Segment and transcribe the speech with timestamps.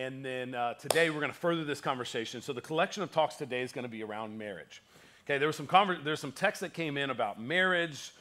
[0.00, 2.40] And then uh, today we're going to further this conversation.
[2.40, 4.80] So the collection of talks today is going to be around marriage.
[5.26, 8.12] Okay, there was some conver- there's some text that came in about marriage,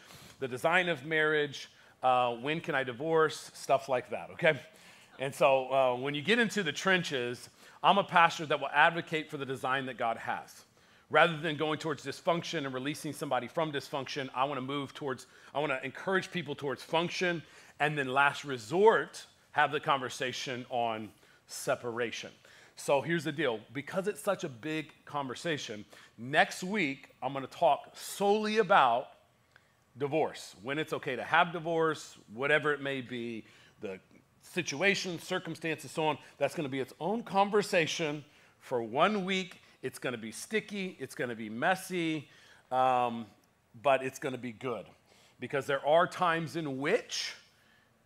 [0.42, 1.70] the design of marriage,
[2.04, 4.30] uh, when can I divorce, stuff like that.
[4.32, 4.60] Okay,
[5.20, 7.48] and so uh, when you get into the trenches,
[7.82, 10.66] I'm a pastor that will advocate for the design that God has.
[11.10, 15.28] Rather than going towards dysfunction and releasing somebody from dysfunction, I want to move towards,
[15.56, 17.42] I want to encourage people towards function,
[17.80, 21.10] and then last resort, have the conversation on
[21.50, 22.32] separation.
[22.76, 25.84] So here's the deal because it's such a big conversation,
[26.18, 29.08] next week I'm going to talk solely about
[29.98, 33.44] divorce, when it's okay to have divorce, whatever it may be,
[33.82, 34.00] the
[34.42, 36.18] situation, circumstances, so on.
[36.38, 38.24] That's going to be its own conversation
[38.60, 39.62] for one week.
[39.82, 42.30] It's going to be sticky, it's going to be messy,
[42.72, 43.26] um,
[43.82, 44.86] but it's going to be good
[45.40, 47.34] because there are times in which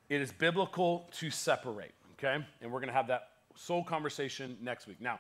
[0.10, 2.44] it is biblical to separate, okay?
[2.62, 5.00] And we're going to have that sole conversation next week.
[5.00, 5.20] Now,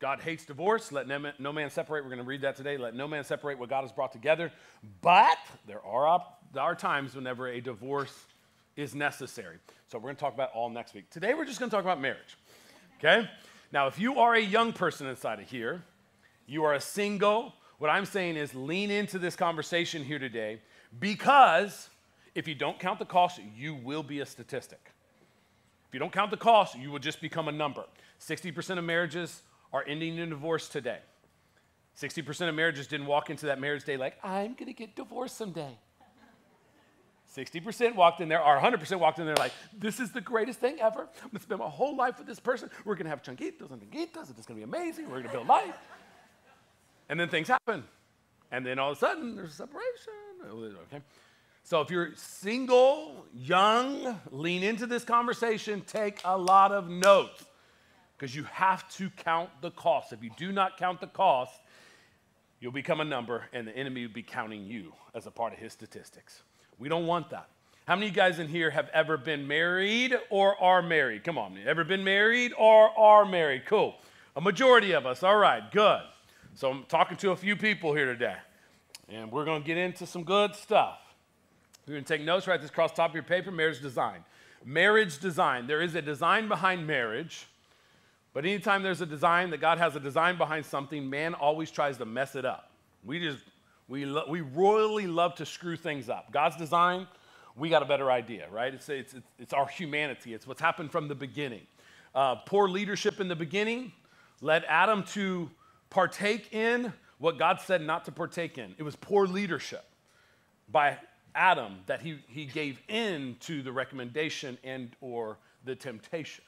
[0.00, 0.92] God hates divorce.
[0.92, 1.06] Let
[1.38, 2.02] no man separate.
[2.02, 2.78] We're going to read that today.
[2.78, 4.50] Let no man separate what God has brought together.
[5.02, 8.26] But there are, there are times whenever a divorce
[8.76, 9.58] is necessary.
[9.88, 11.10] So we're going to talk about all next week.
[11.10, 12.38] Today, we're just going to talk about marriage.
[12.98, 13.28] Okay?
[13.72, 15.82] Now, if you are a young person inside of here,
[16.46, 20.60] you are a single, what I'm saying is lean into this conversation here today
[20.98, 21.90] because
[22.34, 24.92] if you don't count the cost, you will be a statistic.
[25.90, 27.82] If you don't count the cost, you will just become a number.
[28.20, 31.00] 60% of marriages are ending in divorce today.
[32.00, 35.36] 60% of marriages didn't walk into that marriage day like, I'm going to get divorced
[35.36, 35.76] someday.
[37.36, 40.78] 60% walked in there, or 100% walked in there like, this is the greatest thing
[40.80, 41.08] ever.
[41.24, 42.70] I'm going to spend my whole life with this person.
[42.84, 44.30] We're going to have changuitos and tanguitos.
[44.30, 45.06] It's going to be amazing.
[45.06, 45.74] We're going to build life.
[47.08, 47.82] And then things happen.
[48.52, 50.12] And then all of a sudden, there's a separation.
[50.48, 51.02] Okay.
[51.70, 57.44] So if you're single, young, lean into this conversation, take a lot of notes
[58.18, 60.12] because you have to count the cost.
[60.12, 61.52] If you do not count the cost,
[62.58, 65.60] you'll become a number and the enemy will be counting you as a part of
[65.60, 66.42] his statistics.
[66.80, 67.48] We don't want that.
[67.86, 71.22] How many guys in here have ever been married or are married?
[71.22, 73.62] Come on, ever been married or are married?
[73.66, 73.94] Cool.
[74.34, 75.22] A majority of us.
[75.22, 76.02] All right, good.
[76.56, 78.38] So I'm talking to a few people here today,
[79.08, 80.98] and we're going to get into some good stuff.
[81.90, 84.24] You're going to take notes, write this across top of your paper marriage design.
[84.64, 85.66] Marriage design.
[85.66, 87.46] There is a design behind marriage
[88.32, 91.96] but anytime there's a design, that God has a design behind something, man always tries
[91.98, 92.70] to mess it up.
[93.04, 93.44] We just,
[93.88, 96.30] we, lo- we royally love to screw things up.
[96.30, 97.08] God's design,
[97.56, 98.72] we got a better idea, right?
[98.72, 101.62] It's, it's, it's, it's our humanity, it's what's happened from the beginning.
[102.14, 103.92] Uh, poor leadership in the beginning
[104.40, 105.50] led Adam to
[105.90, 108.74] partake in what God said not to partake in.
[108.78, 109.84] It was poor leadership
[110.70, 110.98] by
[111.34, 116.44] Adam that he, he gave in to the recommendation and or the temptation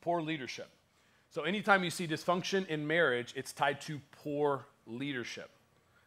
[0.00, 0.68] poor leadership.
[1.30, 5.50] So, anytime you see dysfunction in marriage, it's tied to poor leadership.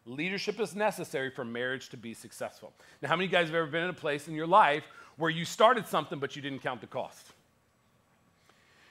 [0.06, 2.74] Leadership is necessary for marriage to be successful.
[3.02, 4.84] Now, how many of you guys have ever been in a place in your life
[5.18, 7.28] where you started something but you didn't count the cost?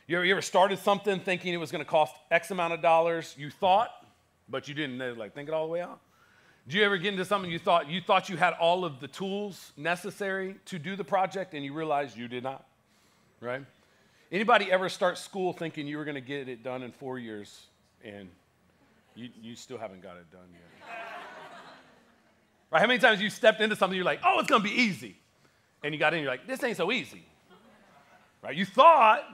[0.07, 2.83] You ever, you ever started something thinking it was going to cost X amount of
[2.83, 3.35] dollars?
[3.37, 3.91] You thought,
[4.49, 6.01] but you didn't like think it all the way out.
[6.69, 9.09] Do you ever get into something you thought you thought you had all of the
[9.09, 12.67] tools necessary to do the project and you realized you did not?
[13.41, 13.65] Right?
[14.31, 17.67] Anybody ever start school thinking you were going to get it done in four years
[18.05, 18.29] and
[19.15, 20.89] you, you still haven't got it done yet?
[22.71, 22.81] right?
[22.83, 25.17] How many times you stepped into something, you're like, oh, it's going to be easy.
[25.83, 27.25] And you got in, you're like, this ain't so easy.
[28.43, 28.55] Right?
[28.55, 29.25] You thought,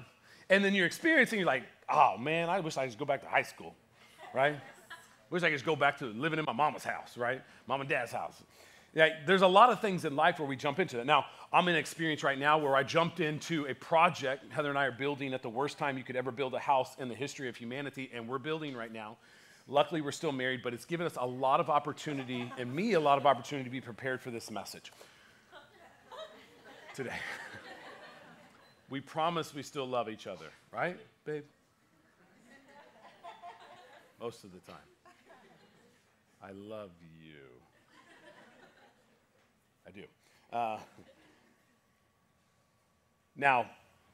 [0.49, 3.28] and then you're experiencing, you're like, oh man, I wish I could go back to
[3.28, 3.75] high school.
[4.33, 4.56] Right?
[5.34, 7.43] Wish I could just go back to living in my mama's house, right?
[7.67, 8.41] Mom and dad's house.
[8.95, 11.06] Yeah, there's a lot of things in life where we jump into that.
[11.06, 14.45] Now, I'm in an experience right now where I jumped into a project.
[14.53, 16.95] Heather and I are building at the worst time you could ever build a house
[17.00, 19.17] in the history of humanity, and we're building right now.
[19.67, 23.01] Luckily, we're still married, but it's given us a lot of opportunity, and me a
[23.01, 24.93] lot of opportunity to be prepared for this message
[26.95, 27.19] today.
[28.89, 31.43] we promise we still love each other, right, babe?
[34.21, 34.93] Most of the time.
[36.44, 36.91] I love
[37.22, 37.41] you.
[39.86, 40.02] I do.
[40.52, 40.78] Uh,
[43.34, 43.64] now,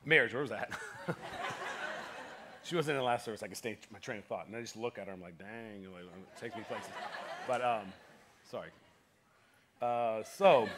[0.05, 0.71] marriage, where was that?
[2.63, 3.43] she wasn't in the last service.
[3.43, 4.47] I could stay my train of thought.
[4.47, 6.91] And I just look at her, I'm like, dang, like, it takes me places.
[7.49, 7.93] But, um,
[8.49, 8.69] sorry.
[9.83, 10.69] Uh, so,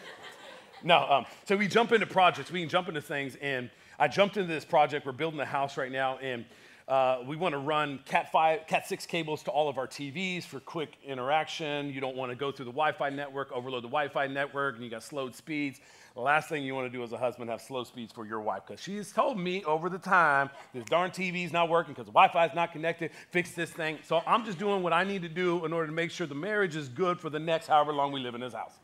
[0.82, 2.50] no, um, so we jump into projects.
[2.50, 3.37] We can jump into things.
[3.43, 3.69] And
[3.99, 5.04] I jumped into this project.
[5.04, 6.16] We're building a house right now.
[6.16, 6.46] And
[6.88, 10.43] Uh, we want to run Cat 5, Cat 6 cables to all of our TVs
[10.43, 11.88] for quick interaction.
[11.93, 14.75] You don't want to go through the Wi Fi network, overload the Wi Fi network,
[14.75, 15.81] and you got slowed speeds.
[16.14, 18.40] The last thing you want to do as a husband have slow speeds for your
[18.40, 22.12] wife because she's told me over the time this darn TV's not working because the
[22.12, 23.12] Wi Fi is not connected.
[23.31, 23.99] Fix this thing.
[24.02, 26.35] So I'm just doing what I need to do in order to make sure the
[26.35, 28.75] marriage is good for the next however long we live in this house.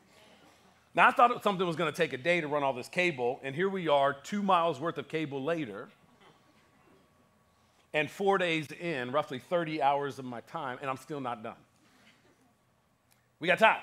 [0.95, 3.41] Now, I thought something was going to take a day to run all this cable,
[3.43, 5.89] and here we are, two miles worth of cable later
[7.95, 11.57] and four days in, roughly 30 hours of my time, and I'm still not done.
[13.41, 13.81] We got time.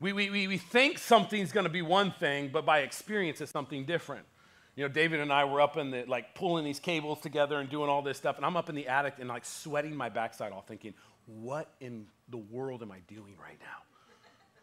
[0.00, 3.84] We, we, we, we think something's gonna be one thing, but by experience, it's something
[3.84, 4.26] different.
[4.74, 7.68] You know, David and I were up in the, like, pulling these cables together and
[7.68, 10.52] doing all this stuff, and I'm up in the attic and, like, sweating my backside
[10.52, 10.94] off, thinking,
[11.26, 13.82] what in the world am I doing right now?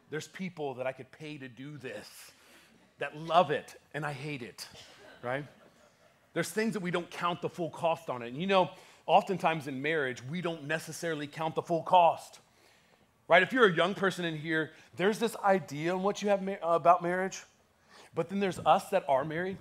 [0.09, 2.09] There's people that I could pay to do this
[2.97, 4.67] that love it, and I hate it,
[5.21, 5.45] right?
[6.39, 8.29] There's things that we don't count the full cost on it.
[8.29, 8.71] And you know,
[9.05, 12.39] oftentimes in marriage, we don't necessarily count the full cost.
[13.27, 13.43] Right?
[13.43, 16.53] If you're a young person in here, there's this idea on what you have ma-
[16.63, 17.43] uh, about marriage,
[18.15, 19.57] but then there's us that are married,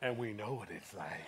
[0.00, 1.20] and we know what it's like.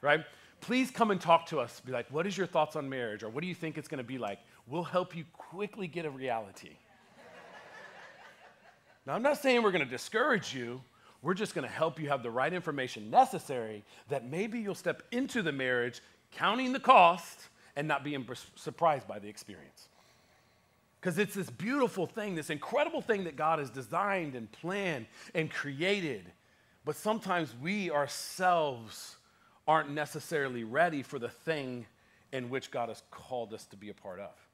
[0.00, 0.24] Right?
[0.60, 1.80] Please come and talk to us.
[1.80, 3.24] Be like, what is your thoughts on marriage?
[3.24, 4.38] Or what do you think it's going to be like?
[4.68, 6.76] We'll help you quickly get a reality.
[9.04, 10.80] now, I'm not saying we're going to discourage you,
[11.22, 15.02] we're just going to help you have the right information necessary that maybe you'll step
[15.10, 16.00] into the marriage
[16.32, 19.88] counting the cost and not being surprised by the experience.
[21.00, 25.50] Because it's this beautiful thing, this incredible thing that God has designed and planned and
[25.50, 26.24] created.
[26.84, 29.16] But sometimes we ourselves
[29.66, 31.86] aren't necessarily ready for the thing
[32.32, 34.47] in which God has called us to be a part of.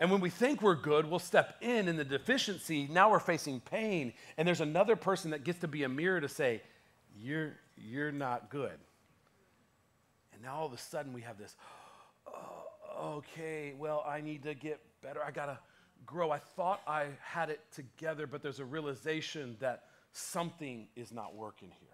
[0.00, 2.88] And when we think we're good, we'll step in in the deficiency.
[2.90, 4.12] Now we're facing pain.
[4.36, 6.62] And there's another person that gets to be a mirror to say,
[7.16, 8.78] You're, you're not good.
[10.32, 11.56] And now all of a sudden we have this,
[12.26, 15.22] oh, okay, well, I need to get better.
[15.22, 15.58] I got to
[16.04, 16.30] grow.
[16.30, 21.70] I thought I had it together, but there's a realization that something is not working
[21.80, 21.88] here.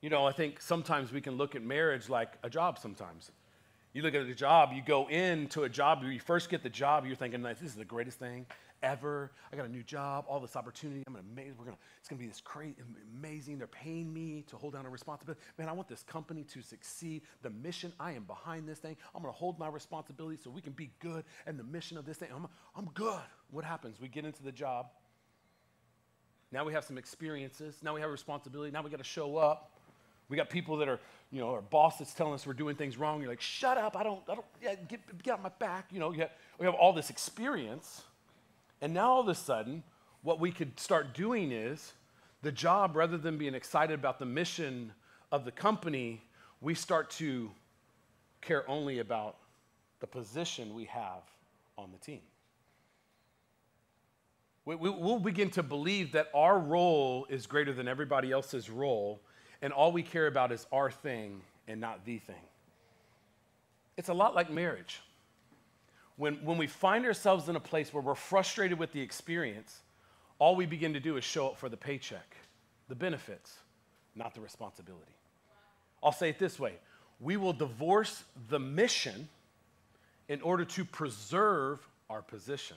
[0.00, 3.30] You know, I think sometimes we can look at marriage like a job sometimes.
[3.94, 7.06] You look at a job, you go into a job, you first get the job,
[7.06, 8.44] you're thinking, this is the greatest thing
[8.82, 9.30] ever.
[9.52, 11.04] I got a new job, all this opportunity.
[11.06, 11.54] I'm gonna amazing.
[11.56, 12.74] We're gonna, it's gonna be this crazy,
[13.16, 13.56] amazing.
[13.56, 15.40] They're paying me to hold down a responsibility.
[15.58, 17.22] Man, I want this company to succeed.
[17.42, 18.96] The mission, I am behind this thing.
[19.14, 21.24] I'm gonna hold my responsibility so we can be good.
[21.46, 23.22] And the mission of this thing, I'm, I'm good.
[23.52, 24.00] What happens?
[24.00, 24.86] We get into the job.
[26.50, 27.76] Now we have some experiences.
[27.80, 28.72] Now we have a responsibility.
[28.72, 29.73] Now we got to show up.
[30.28, 31.00] We got people that are,
[31.30, 33.20] you know, our boss that's telling us we're doing things wrong.
[33.20, 35.88] You're like, shut up, I don't, I don't, yeah, get, get on my back.
[35.92, 38.02] You know, we have, we have all this experience.
[38.80, 39.82] And now all of a sudden,
[40.22, 41.92] what we could start doing is
[42.42, 44.92] the job, rather than being excited about the mission
[45.32, 46.22] of the company,
[46.60, 47.50] we start to
[48.40, 49.36] care only about
[50.00, 51.22] the position we have
[51.76, 52.20] on the team.
[54.64, 59.20] We, we, we'll begin to believe that our role is greater than everybody else's role
[59.64, 62.44] and all we care about is our thing and not the thing.
[63.96, 65.00] It's a lot like marriage.
[66.16, 69.80] When, when we find ourselves in a place where we're frustrated with the experience,
[70.38, 72.36] all we begin to do is show up for the paycheck,
[72.88, 73.54] the benefits,
[74.14, 75.16] not the responsibility.
[76.02, 76.74] I'll say it this way
[77.18, 79.30] we will divorce the mission
[80.28, 82.76] in order to preserve our position.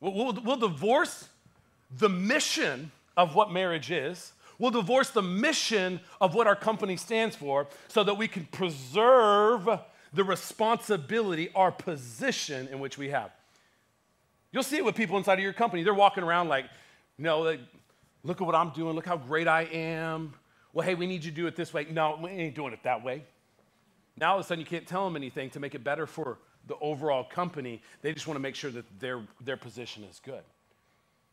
[0.00, 1.28] We'll, we'll, we'll divorce
[1.98, 4.32] the mission of what marriage is.
[4.58, 9.68] We'll divorce the mission of what our company stands for so that we can preserve
[10.12, 13.30] the responsibility, our position in which we have.
[14.52, 15.82] You'll see it with people inside of your company.
[15.82, 16.66] They're walking around like,
[17.18, 17.60] no, like,
[18.22, 18.94] look at what I'm doing.
[18.94, 20.34] Look how great I am.
[20.72, 21.86] Well, hey, we need you to do it this way.
[21.90, 23.24] No, we ain't doing it that way.
[24.16, 26.38] Now all of a sudden you can't tell them anything to make it better for
[26.66, 27.82] the overall company.
[28.02, 30.42] They just want to make sure that their, their position is good.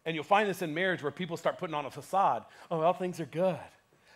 [0.05, 2.43] And you'll find this in marriage where people start putting on a facade.
[2.69, 3.59] Oh, well, things are good.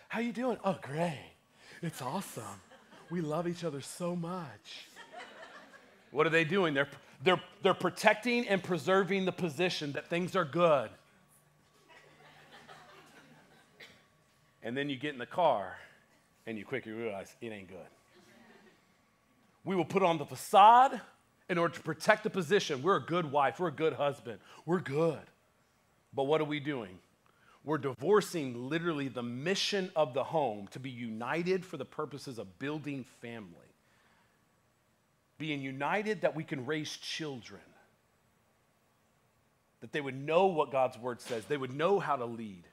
[0.08, 0.58] How you doing?
[0.64, 1.32] Oh, great.
[1.82, 2.60] It's awesome.
[3.10, 4.88] We love each other so much.
[6.10, 6.74] What are they doing?
[6.74, 6.88] They're,
[7.22, 10.90] they're, they're protecting and preserving the position that things are good.
[14.62, 15.76] And then you get in the car
[16.46, 17.78] and you quickly realize it ain't good.
[19.64, 21.00] We will put on the facade
[21.48, 22.82] in order to protect the position.
[22.82, 25.20] We're a good wife, we're a good husband, we're good.
[26.16, 26.98] But what are we doing?
[27.62, 32.58] We're divorcing literally the mission of the home to be united for the purposes of
[32.58, 33.50] building family.
[35.36, 37.60] Being united that we can raise children,
[39.80, 42.64] that they would know what God's word says, they would know how to lead.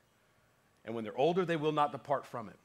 [0.85, 2.55] And when they're older, they will not depart from it.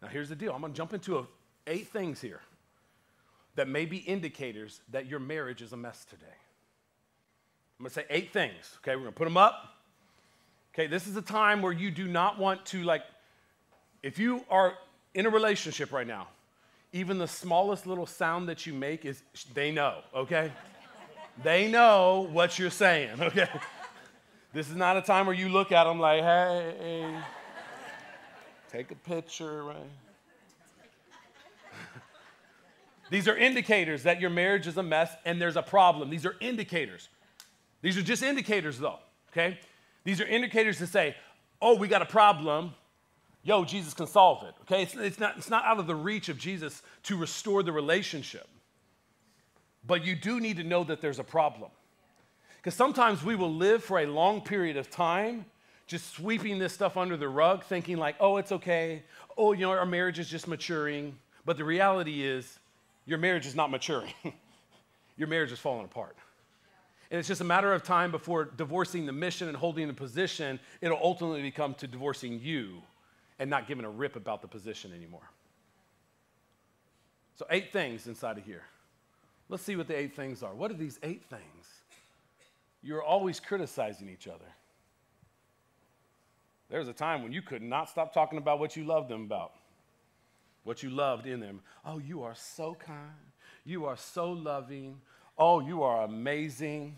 [0.00, 1.26] Now, here's the deal I'm going to jump into a,
[1.66, 2.42] eight things here
[3.56, 6.26] that may be indicators that your marriage is a mess today.
[7.78, 8.96] I'm going to say eight things, okay?
[8.96, 9.76] We're going to put them up.
[10.74, 13.02] Okay, this is a time where you do not want to, like,
[14.02, 14.74] if you are
[15.14, 16.26] in a relationship right now,
[16.92, 19.22] even the smallest little sound that you make is,
[19.54, 20.50] they know, okay?
[21.44, 23.48] they know what you're saying, okay?
[24.52, 27.14] This is not a time where you look at them like, hey,
[28.72, 29.76] take a picture, right?
[33.10, 36.10] These are indicators that your marriage is a mess and there's a problem.
[36.10, 37.08] These are indicators.
[37.82, 38.98] These are just indicators, though,
[39.30, 39.58] okay?
[40.04, 41.16] These are indicators to say,
[41.60, 42.74] oh, we got a problem.
[43.42, 44.82] Yo, Jesus can solve it, okay?
[44.82, 48.48] It's, it's, not, it's not out of the reach of Jesus to restore the relationship.
[49.86, 51.70] But you do need to know that there's a problem.
[52.56, 55.46] Because sometimes we will live for a long period of time
[55.88, 59.02] just sweeping this stuff under the rug, thinking like, oh, it's okay.
[59.38, 61.18] Oh, you know, our marriage is just maturing.
[61.46, 62.58] But the reality is,
[63.06, 64.12] your marriage is not maturing.
[65.16, 66.14] your marriage is falling apart.
[67.10, 70.60] And it's just a matter of time before divorcing the mission and holding the position,
[70.80, 72.82] it'll ultimately become to divorcing you
[73.38, 75.30] and not giving a rip about the position anymore.
[77.36, 78.64] So, eight things inside of here.
[79.48, 80.54] Let's see what the eight things are.
[80.54, 81.66] What are these eight things?
[82.82, 84.44] You're always criticizing each other.
[86.68, 89.22] There was a time when you could not stop talking about what you loved them
[89.22, 89.52] about,
[90.64, 91.60] what you loved in them.
[91.84, 92.98] Oh, you are so kind.
[93.64, 95.00] You are so loving.
[95.38, 96.96] Oh, you are amazing.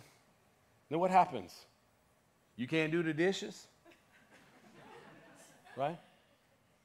[0.88, 1.54] Then what happens?
[2.56, 3.66] You can't do the dishes?
[5.76, 5.99] right?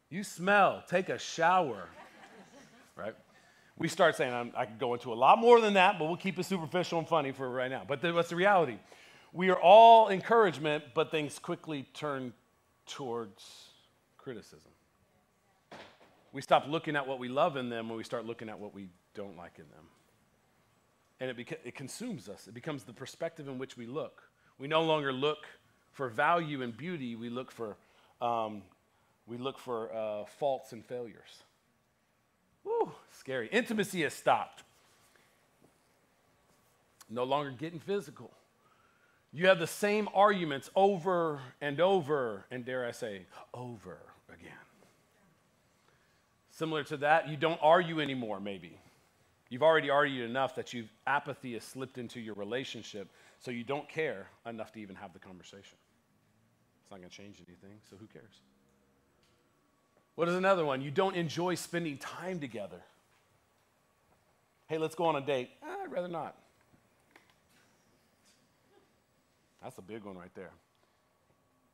[0.09, 0.83] You smell.
[0.87, 1.89] Take a shower.
[2.95, 3.15] right?
[3.77, 6.39] We start saying, i could go into a lot more than that, but we'll keep
[6.39, 7.83] it superficial and funny for right now.
[7.87, 8.77] But the, what's the reality?
[9.33, 12.31] We are all encouragement, but things quickly turn
[12.85, 13.43] towards
[14.17, 14.71] criticism.
[16.31, 18.73] We stop looking at what we love in them when we start looking at what
[18.73, 19.85] we don't like in them.
[21.19, 22.47] And it, beca- it consumes us.
[22.47, 24.23] It becomes the perspective in which we look.
[24.59, 25.45] We no longer look
[25.91, 27.77] for value and beauty, we look for,
[28.21, 28.61] um,
[29.27, 31.43] we look for uh, faults and failures.
[32.65, 33.47] Woo, scary.
[33.49, 34.63] Intimacy has stopped.
[37.09, 38.31] No longer getting physical.
[39.31, 43.21] You have the same arguments over and over, and dare I say,
[43.53, 43.97] over
[44.29, 44.51] again.
[46.51, 48.79] Similar to that, you don't argue anymore, maybe.
[49.55, 53.09] You've already argued enough that you've apathy has slipped into your relationship,
[53.39, 55.77] so you don't care enough to even have the conversation.
[56.81, 58.41] It's not going to change anything, so who cares?
[60.15, 60.81] What is another one?
[60.81, 62.81] You don't enjoy spending time together.
[64.67, 65.51] Hey, let's go on a date.
[65.63, 66.35] Eh, I'd rather not.
[69.63, 70.51] That's a big one right there.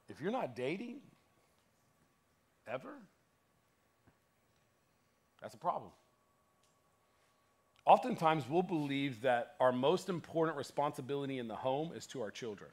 [0.08, 0.98] If you're not dating
[2.68, 2.94] ever,
[5.42, 5.90] that's a problem.
[7.86, 12.70] Oftentimes, we'll believe that our most important responsibility in the home is to our children.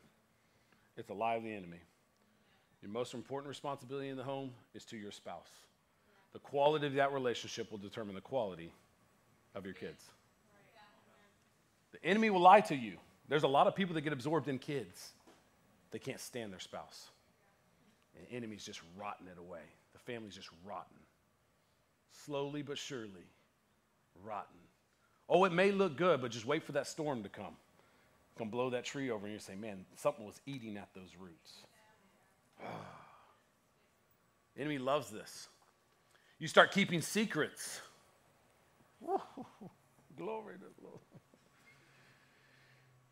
[0.96, 1.80] It's a lie of the enemy.
[2.82, 5.50] Your most important responsibility in the home is to your spouse.
[6.32, 8.72] The quality of that relationship will determine the quality
[9.54, 10.04] of your kids.
[11.92, 12.98] The enemy will lie to you.
[13.28, 15.12] There's a lot of people that get absorbed in kids.
[15.90, 17.08] They can't stand their spouse.
[18.14, 19.62] And the enemy's just rotting it away.
[19.94, 20.98] The family's just rotten.
[22.10, 23.26] Slowly but surely,
[24.22, 24.58] rotten.
[25.28, 27.56] Oh, it may look good, but just wait for that storm to come.
[28.30, 30.88] It's going to blow that tree over, and you say, man, something was eating at
[30.94, 31.52] those roots.
[34.56, 35.48] the enemy loves this.
[36.38, 37.80] You start keeping secrets.
[40.16, 41.00] Glory to the Lord.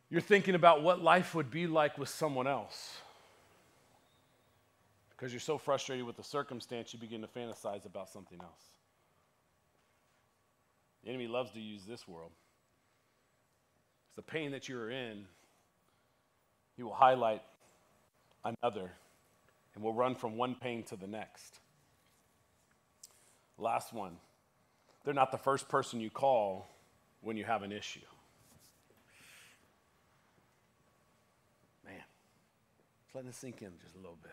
[0.08, 2.98] You're thinking about what life would be like with someone else.
[5.10, 8.75] Because you're so frustrated with the circumstance, you begin to fantasize about something else.
[11.06, 12.32] The enemy loves to use this world.
[14.08, 15.24] It's the pain that you're in.
[16.76, 17.42] He will highlight
[18.44, 18.90] another,
[19.74, 21.60] and will run from one pain to the next.
[23.56, 24.16] Last one.
[25.04, 26.68] They're not the first person you call
[27.20, 28.00] when you have an issue.
[31.84, 31.94] Man,
[33.14, 34.32] letting it sink in just a little bit.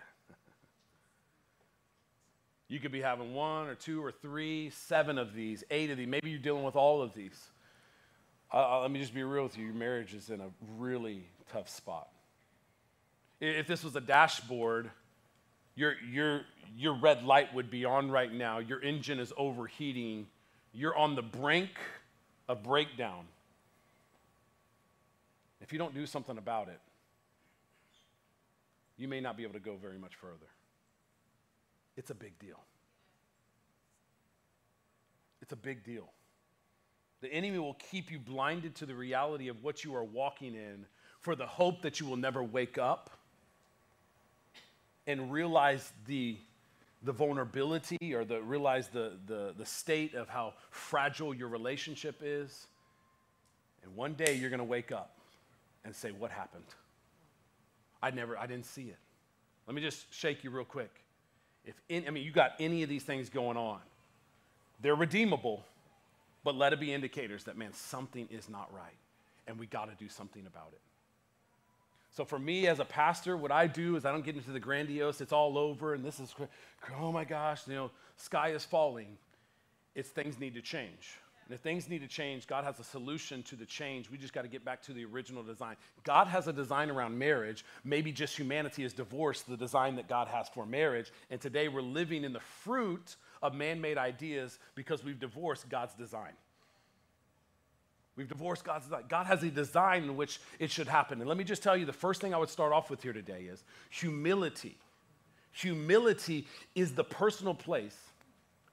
[2.73, 6.07] You could be having one or two or three, seven of these, eight of these.
[6.07, 7.39] Maybe you're dealing with all of these.
[8.51, 9.65] Uh, let me just be real with you.
[9.65, 10.49] Your marriage is in a
[10.79, 12.09] really tough spot.
[13.39, 14.89] If this was a dashboard,
[15.75, 16.41] your, your,
[16.75, 18.57] your red light would be on right now.
[18.57, 20.25] Your engine is overheating.
[20.73, 21.69] You're on the brink
[22.49, 23.25] of breakdown.
[25.61, 26.79] If you don't do something about it,
[28.97, 30.47] you may not be able to go very much further.
[31.95, 32.59] It's a big deal.
[35.41, 36.09] It's a big deal.
[37.21, 40.85] The enemy will keep you blinded to the reality of what you are walking in
[41.19, 43.09] for the hope that you will never wake up
[45.07, 46.37] and realize the,
[47.03, 52.67] the vulnerability or the, realize the, the, the state of how fragile your relationship is.
[53.83, 55.17] And one day you're going to wake up
[55.85, 56.63] and say, What happened?
[58.01, 58.97] I never, I didn't see it.
[59.67, 61.02] Let me just shake you real quick.
[61.65, 63.79] If in, I mean, you got any of these things going on,
[64.81, 65.63] they're redeemable,
[66.43, 68.97] but let it be indicators that, man, something is not right,
[69.47, 70.81] and we got to do something about it.
[72.11, 74.59] So for me as a pastor, what I do is I don't get into the
[74.59, 76.35] grandiose, it's all over, and this is,
[76.99, 79.17] oh my gosh, you know, sky is falling.
[79.95, 81.17] It's things need to change.
[81.45, 84.09] And if things need to change, God has a solution to the change.
[84.09, 85.75] We just got to get back to the original design.
[86.03, 87.65] God has a design around marriage.
[87.83, 91.11] Maybe just humanity has divorced the design that God has for marriage.
[91.29, 95.93] And today we're living in the fruit of man made ideas because we've divorced God's
[95.95, 96.31] design.
[98.15, 99.03] We've divorced God's design.
[99.09, 101.19] God has a design in which it should happen.
[101.19, 103.13] And let me just tell you the first thing I would start off with here
[103.13, 104.77] today is humility.
[105.51, 107.97] Humility is the personal place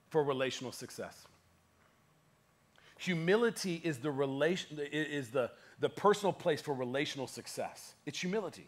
[0.09, 1.25] for relational success.
[3.01, 7.95] Humility is the relation is the, the personal place for relational success.
[8.05, 8.67] It's humility.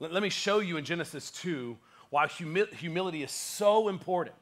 [0.00, 1.76] Let, let me show you in Genesis 2
[2.10, 4.34] why humi- humility is so important.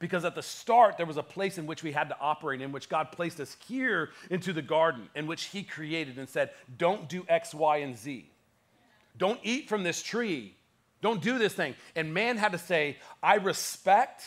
[0.00, 2.72] Because at the start, there was a place in which we had to operate, in
[2.72, 7.08] which God placed us here into the garden, in which He created and said, Don't
[7.08, 8.30] do X, Y, and Z.
[9.16, 10.54] Don't eat from this tree.
[11.00, 11.74] Don't do this thing.
[11.96, 14.24] And man had to say, I respect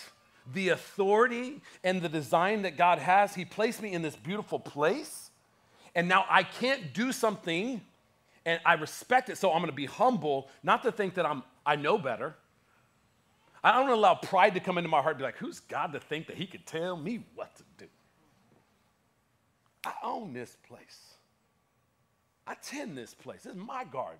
[0.53, 3.35] the authority and the design that God has.
[3.35, 5.31] He placed me in this beautiful place.
[5.95, 7.81] And now I can't do something
[8.45, 11.75] and I respect it, so I'm gonna be humble, not to think that I'm I
[11.75, 12.35] know better.
[13.61, 15.99] I don't allow pride to come into my heart and be like, who's God to
[15.99, 17.85] think that he could tell me what to do?
[19.85, 21.15] I own this place.
[22.45, 23.43] I tend this place.
[23.43, 24.19] This is my garden.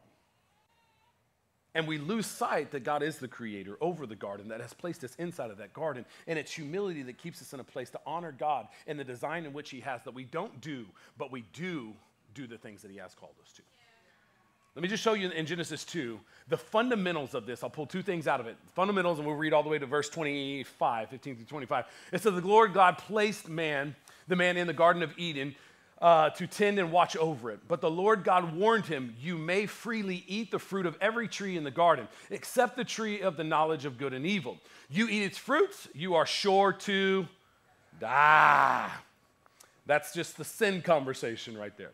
[1.78, 5.04] And we lose sight that God is the creator over the garden that has placed
[5.04, 6.06] us inside of that garden.
[6.26, 9.46] And it's humility that keeps us in a place to honor God and the design
[9.46, 10.88] in which He has that we don't do,
[11.20, 11.94] but we do
[12.34, 13.62] do the things that He has called us to.
[14.74, 17.64] Let me just show you in Genesis 2 the fundamentals of this.
[17.64, 18.58] I'll pull two things out of it.
[18.74, 21.86] Fundamentals, and we'll read all the way to verse 25, 15 through 25.
[22.12, 23.96] It says, The Lord God placed man,
[24.28, 25.56] the man in the Garden of Eden,
[26.02, 27.60] uh, to tend and watch over it.
[27.68, 31.58] But the Lord God warned him, You may freely eat the fruit of every tree
[31.58, 34.58] in the garden, except the tree of the knowledge of good and evil.
[34.90, 37.28] You eat its fruits, you are sure to
[38.00, 38.92] die.
[39.86, 41.92] That's just the sin conversation right there.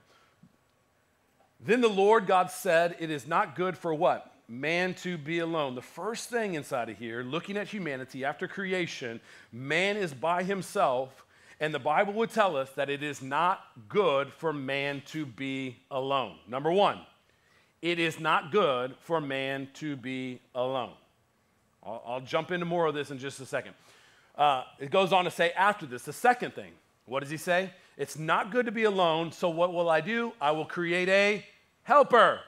[1.65, 4.31] Then the Lord God said, It is not good for what?
[4.49, 5.75] Man to be alone.
[5.75, 9.21] The first thing inside of here, looking at humanity after creation,
[9.53, 11.23] man is by himself
[11.63, 15.78] and the Bible would tell us that it is not good for man to be
[15.89, 16.36] alone.
[16.45, 16.99] Number one,
[17.82, 20.91] it is not good for man to be alone.
[21.82, 23.76] I'll, I'll jump into more of this in just a second.
[24.38, 26.73] Uh, it goes on to say after this, the second thing,
[27.06, 27.71] what does he say?
[27.95, 30.34] It's not good to be alone, so what will I do?
[30.41, 31.45] I will create a
[31.84, 32.41] helper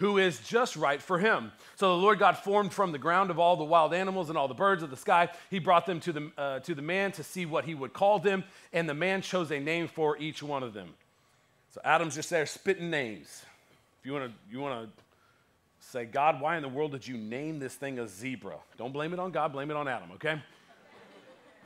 [0.00, 1.52] who is just right for him.
[1.76, 4.48] So the Lord God formed from the ground of all the wild animals and all
[4.48, 5.28] the birds of the sky.
[5.50, 8.18] He brought them to the, uh, to the man to see what he would call
[8.18, 10.94] them, and the man chose a name for each one of them.
[11.74, 13.44] So Adam's just there spitting names.
[14.00, 15.02] If you want to, you want to
[15.86, 18.56] say, God, why in the world did you name this thing a zebra?
[18.78, 20.40] Don't blame it on God, blame it on Adam, okay?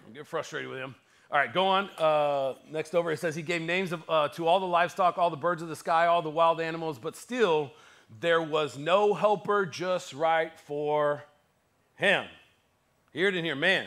[0.05, 0.97] Don't get frustrated with him.
[1.31, 1.89] All right, go on.
[1.99, 5.31] Uh, next over, it says he gave names of, uh, to all the livestock, all
[5.31, 7.71] the birds of the sky, all the wild animals, but still
[8.21, 11.25] there was no helper just right for
[11.97, 12.27] him.
[13.13, 13.87] Hear it in here, man.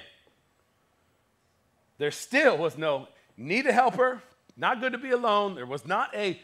[1.98, 4.22] There still was no need a helper,
[4.56, 5.56] not good to be alone.
[5.56, 6.40] There was not a,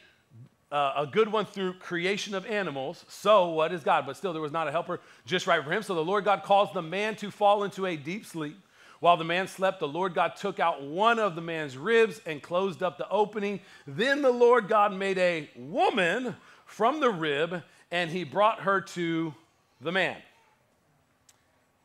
[0.71, 3.05] uh, a good one through creation of animals.
[3.07, 4.05] So, what is God?
[4.05, 5.83] But still, there was not a helper just right for him.
[5.83, 8.57] So, the Lord God caused the man to fall into a deep sleep.
[8.99, 12.41] While the man slept, the Lord God took out one of the man's ribs and
[12.41, 13.59] closed up the opening.
[13.85, 17.63] Then the Lord God made a woman from the rib,
[17.93, 19.33] and he brought her to
[19.79, 20.17] the man.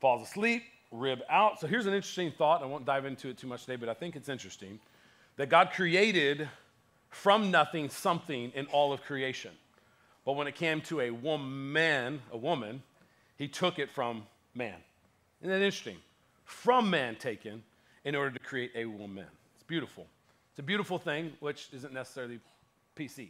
[0.00, 1.60] Falls asleep, rib out.
[1.60, 2.62] So here's an interesting thought.
[2.62, 4.80] I won't dive into it too much today, but I think it's interesting
[5.36, 6.48] that God created
[7.10, 9.50] from nothing something in all of creation.
[10.24, 12.82] But when it came to a woman, a woman,
[13.36, 14.22] he took it from
[14.54, 14.76] man.
[15.42, 15.98] Isn't that interesting?
[16.46, 17.62] From man taken
[18.04, 19.26] in order to create a woman.
[19.56, 20.06] It's beautiful.
[20.52, 22.40] It's a beautiful thing, which isn't necessarily
[22.96, 23.28] PC.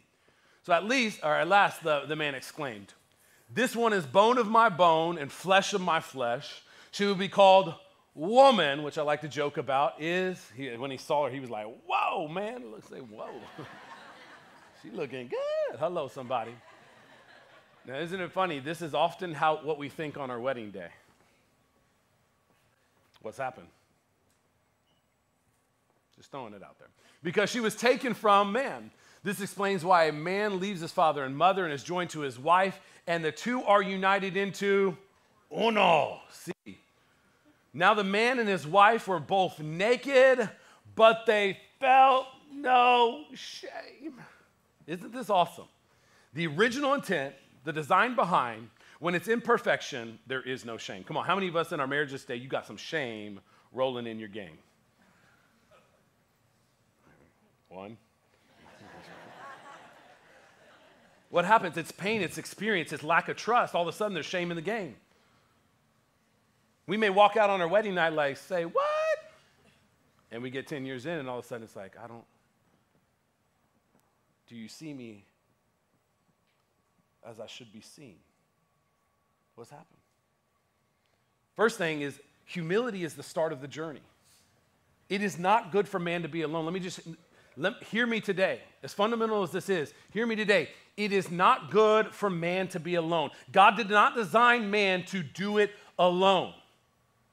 [0.63, 2.93] So at least, or at last, the, the man exclaimed,
[3.53, 6.61] This one is bone of my bone and flesh of my flesh.
[6.91, 7.75] She would be called
[8.13, 11.49] woman, which I like to joke about, is he, when he saw her, he was
[11.49, 12.71] like, Whoa, man.
[12.71, 13.29] Let's say, Whoa.
[14.83, 15.79] she looking good.
[15.79, 16.53] Hello, somebody.
[17.85, 18.59] Now, isn't it funny?
[18.59, 20.89] This is often how what we think on our wedding day.
[23.21, 23.67] What's happened?
[26.15, 26.89] Just throwing it out there.
[27.23, 28.91] Because she was taken from man.
[29.23, 32.39] This explains why a man leaves his father and mother and is joined to his
[32.39, 34.97] wife, and the two are united into
[35.55, 36.19] uno.
[36.31, 36.79] See?
[37.73, 40.49] Now the man and his wife were both naked,
[40.95, 44.15] but they felt no shame.
[44.87, 45.67] Isn't this awesome?
[46.33, 51.03] The original intent, the design behind, when it's imperfection, there is no shame.
[51.03, 53.39] Come on, how many of us in our marriages today, you got some shame
[53.71, 54.57] rolling in your game?
[57.69, 57.97] One.
[61.29, 61.77] What happens?
[61.77, 63.75] It's pain, it's experience, it's lack of trust.
[63.75, 64.95] All of a sudden, there's shame in the game.
[66.87, 68.85] We may walk out on our wedding night like, say, what?
[70.31, 72.23] And we get 10 years in, and all of a sudden it's like, I don't,
[74.47, 75.23] do you see me
[77.27, 78.15] as I should be seen?
[79.53, 79.99] What's happened?
[81.55, 84.01] First thing is, humility is the start of the journey.
[85.09, 86.65] It is not good for man to be alone.
[86.65, 87.01] Let me just
[87.59, 88.61] let, hear me today.
[88.83, 90.69] As fundamental as this is, hear me today.
[90.95, 93.31] It is not good for man to be alone.
[93.51, 96.53] God did not design man to do it alone.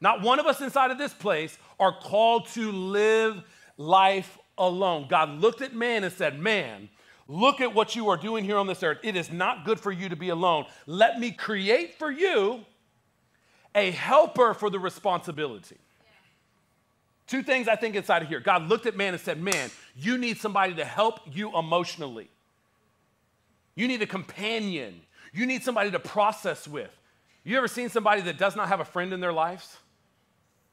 [0.01, 3.41] Not one of us inside of this place are called to live
[3.77, 5.07] life alone.
[5.09, 6.89] God looked at man and said, Man,
[7.29, 8.99] look at what you are doing here on this earth.
[9.05, 10.67] It is not good for you to be alone.
[10.87, 12.65] Let me create for you
[13.77, 15.77] a helper for the responsibility.
[17.27, 18.41] Two things I think inside of here.
[18.41, 22.31] God looked at man and said, Man, you need somebody to help you emotionally.
[23.75, 25.01] You need a companion.
[25.33, 26.91] You need somebody to process with.
[27.45, 29.77] You ever seen somebody that does not have a friend in their lives?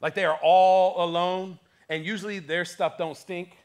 [0.01, 3.57] Like they are all alone, and usually their stuff don't stink.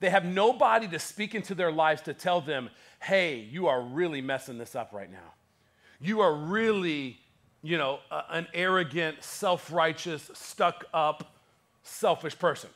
[0.00, 2.70] They have nobody to speak into their lives to tell them,
[3.02, 5.34] hey, you are really messing this up right now.
[6.00, 7.18] You are really,
[7.62, 11.34] you know, a, an arrogant, self righteous, stuck up,
[11.82, 12.70] selfish person.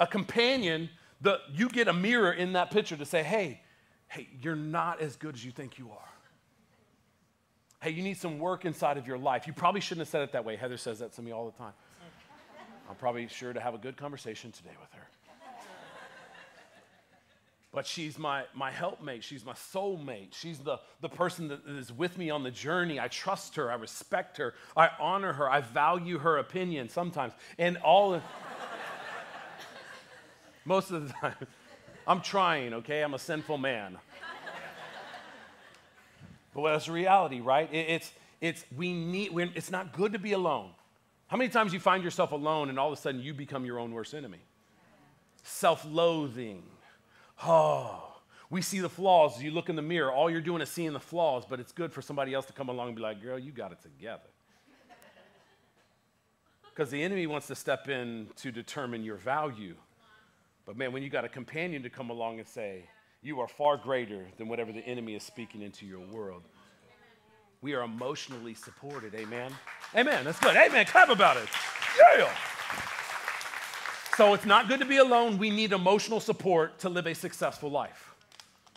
[0.00, 3.60] A companion, the, you get a mirror in that picture to say, hey,
[4.08, 6.12] hey, you're not as good as you think you are
[7.82, 9.46] hey, you need some work inside of your life.
[9.46, 10.56] You probably shouldn't have said it that way.
[10.56, 11.72] Heather says that to me all the time.
[12.88, 15.08] I'm probably sure to have a good conversation today with her.
[17.72, 19.24] But she's my, my helpmate.
[19.24, 20.34] She's my soulmate.
[20.34, 23.00] She's the, the person that is with me on the journey.
[23.00, 23.70] I trust her.
[23.70, 24.52] I respect her.
[24.76, 25.50] I honor her.
[25.50, 27.32] I value her opinion sometimes.
[27.58, 28.20] And all,
[30.66, 31.34] most of the time,
[32.06, 33.00] I'm trying, okay?
[33.00, 33.96] I'm a sinful man.
[36.54, 37.70] But that's reality, right?
[37.72, 40.70] it's, it's, we need, it's not good to be alone.
[41.28, 43.78] How many times you find yourself alone and all of a sudden you become your
[43.78, 44.40] own worst enemy?
[45.42, 46.62] Self loathing.
[47.44, 48.12] Oh,
[48.50, 49.42] we see the flaws.
[49.42, 51.92] You look in the mirror, all you're doing is seeing the flaws, but it's good
[51.92, 54.22] for somebody else to come along and be like, girl, you got it together.
[56.70, 59.74] Because the enemy wants to step in to determine your value.
[60.64, 62.84] But man, when you got a companion to come along and say,
[63.20, 66.42] you are far greater than whatever the enemy is speaking into your world.
[67.60, 69.14] We are emotionally supported.
[69.14, 69.52] Amen.
[69.94, 70.24] Amen.
[70.24, 70.56] That's good.
[70.56, 70.86] Amen.
[70.86, 71.48] Clap about it.
[72.18, 72.28] Yeah.
[74.16, 75.38] So it's not good to be alone.
[75.38, 78.14] We need emotional support to live a successful life.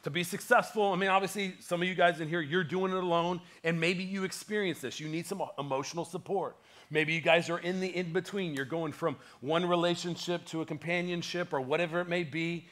[0.04, 3.04] To be successful, I mean, obviously, some of you guys in here, you're doing it
[3.04, 4.98] alone, and maybe you experience this.
[4.98, 6.56] You need some emotional support.
[6.90, 8.54] Maybe you guys are in the in between.
[8.54, 12.68] You're going from one relationship to a companionship or whatever it may be.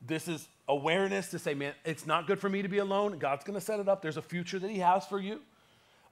[0.00, 3.18] This is awareness to say, man, it's not good for me to be alone.
[3.18, 4.00] God's going to set it up.
[4.00, 5.40] There's a future that He has for you.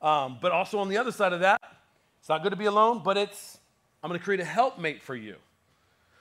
[0.03, 1.63] Um, but also on the other side of that,
[2.19, 3.59] it's not good to be alone, but it's,
[4.03, 5.37] I'm going to create a helpmate for you.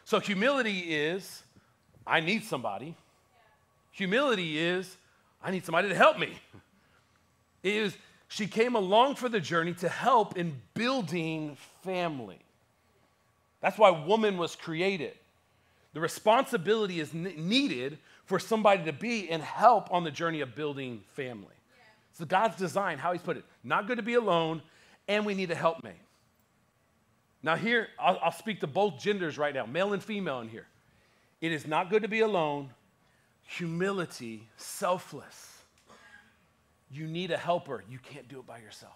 [0.05, 1.43] So humility is,
[2.05, 2.95] I need somebody.
[3.91, 4.97] Humility is,
[5.41, 6.33] I need somebody to help me.
[7.61, 12.39] It is, she came along for the journey to help in building family.
[13.61, 15.13] That's why woman was created.
[15.93, 21.03] The responsibility is needed for somebody to be and help on the journey of building
[21.13, 21.45] family.
[21.47, 21.83] Yeah.
[22.13, 24.61] So God's design, how He's put it, not good to be alone,
[25.07, 25.95] and we need a helpmate.
[27.43, 30.65] Now, here, I'll, I'll speak to both genders right now, male and female in here.
[31.41, 32.69] It is not good to be alone.
[33.43, 35.49] Humility, selfless.
[36.89, 37.83] You need a helper.
[37.89, 38.95] You can't do it by yourself.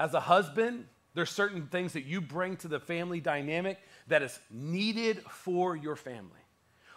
[0.00, 4.38] As a husband, there's certain things that you bring to the family dynamic that is
[4.50, 6.30] needed for your family.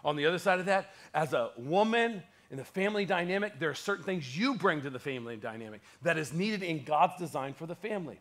[0.06, 3.76] On the other side of that, as a woman, in the family dynamic, there are
[3.76, 7.66] certain things you bring to the family dynamic that is needed in God's design for
[7.66, 8.20] the family.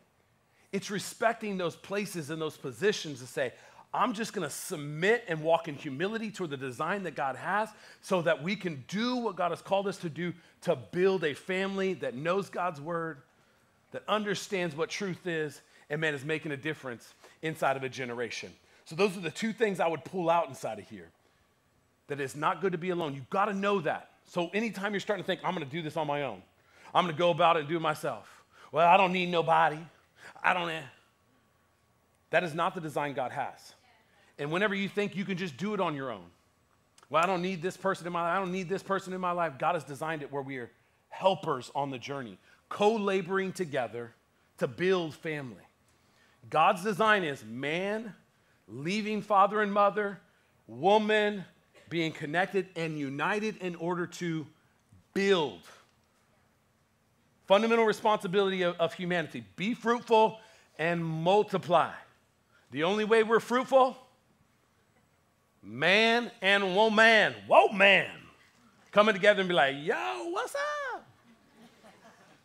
[0.71, 3.53] It's respecting those places and those positions to say,
[3.93, 7.69] I'm just gonna submit and walk in humility toward the design that God has
[8.01, 11.33] so that we can do what God has called us to do to build a
[11.33, 13.17] family that knows God's word,
[13.91, 18.53] that understands what truth is, and man is making a difference inside of a generation.
[18.85, 21.09] So, those are the two things I would pull out inside of here
[22.07, 23.13] that it's not good to be alone.
[23.13, 24.09] You've gotta know that.
[24.25, 26.41] So, anytime you're starting to think, I'm gonna do this on my own,
[26.95, 28.43] I'm gonna go about it and do it myself.
[28.71, 29.79] Well, I don't need nobody.
[30.43, 30.71] I don't.
[32.31, 33.75] That is not the design God has.
[34.39, 36.25] And whenever you think you can just do it on your own,
[37.09, 39.21] well, I don't need this person in my life, I don't need this person in
[39.21, 40.71] my life, God has designed it where we are
[41.09, 42.37] helpers on the journey,
[42.69, 44.13] co laboring together
[44.57, 45.63] to build family.
[46.49, 48.15] God's design is man
[48.67, 50.19] leaving father and mother,
[50.67, 51.43] woman
[51.89, 54.47] being connected and united in order to
[55.13, 55.59] build.
[57.51, 60.39] Fundamental responsibility of, of humanity be fruitful
[60.79, 61.91] and multiply.
[62.71, 63.97] The only way we're fruitful
[65.61, 68.09] man and woman, whoa man,
[68.93, 70.55] coming together and be like, yo, what's
[70.93, 71.05] up?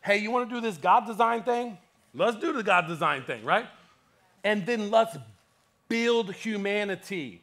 [0.03, 1.79] hey, you want to do this God design thing?
[2.13, 3.67] Let's do the God design thing, right?
[4.43, 5.17] And then let's
[5.89, 7.43] build humanity.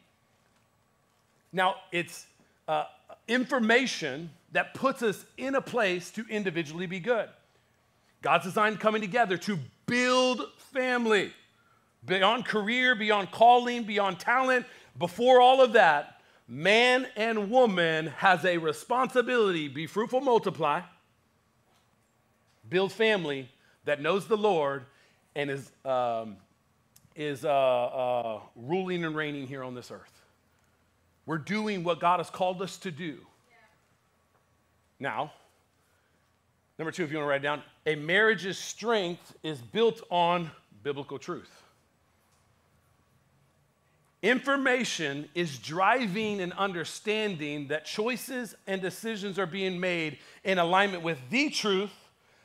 [1.50, 2.26] Now, it's
[2.68, 2.84] uh,
[3.26, 7.30] information that puts us in a place to individually be good.
[8.24, 11.30] God's designed coming together to build family
[12.06, 14.64] beyond career, beyond calling, beyond talent,
[14.98, 20.80] before all of that, man and woman has a responsibility be fruitful, multiply,
[22.70, 23.46] build family
[23.84, 24.86] that knows the Lord
[25.36, 26.36] and is, um,
[27.14, 30.22] is uh, uh, ruling and reigning here on this earth.
[31.26, 33.18] We're doing what God has called us to do.
[34.98, 35.32] Now,
[36.78, 40.50] number two, if you want to write down, a marriage's strength is built on
[40.82, 41.50] biblical truth.
[44.22, 51.18] Information is driving an understanding that choices and decisions are being made in alignment with
[51.28, 51.92] the truth,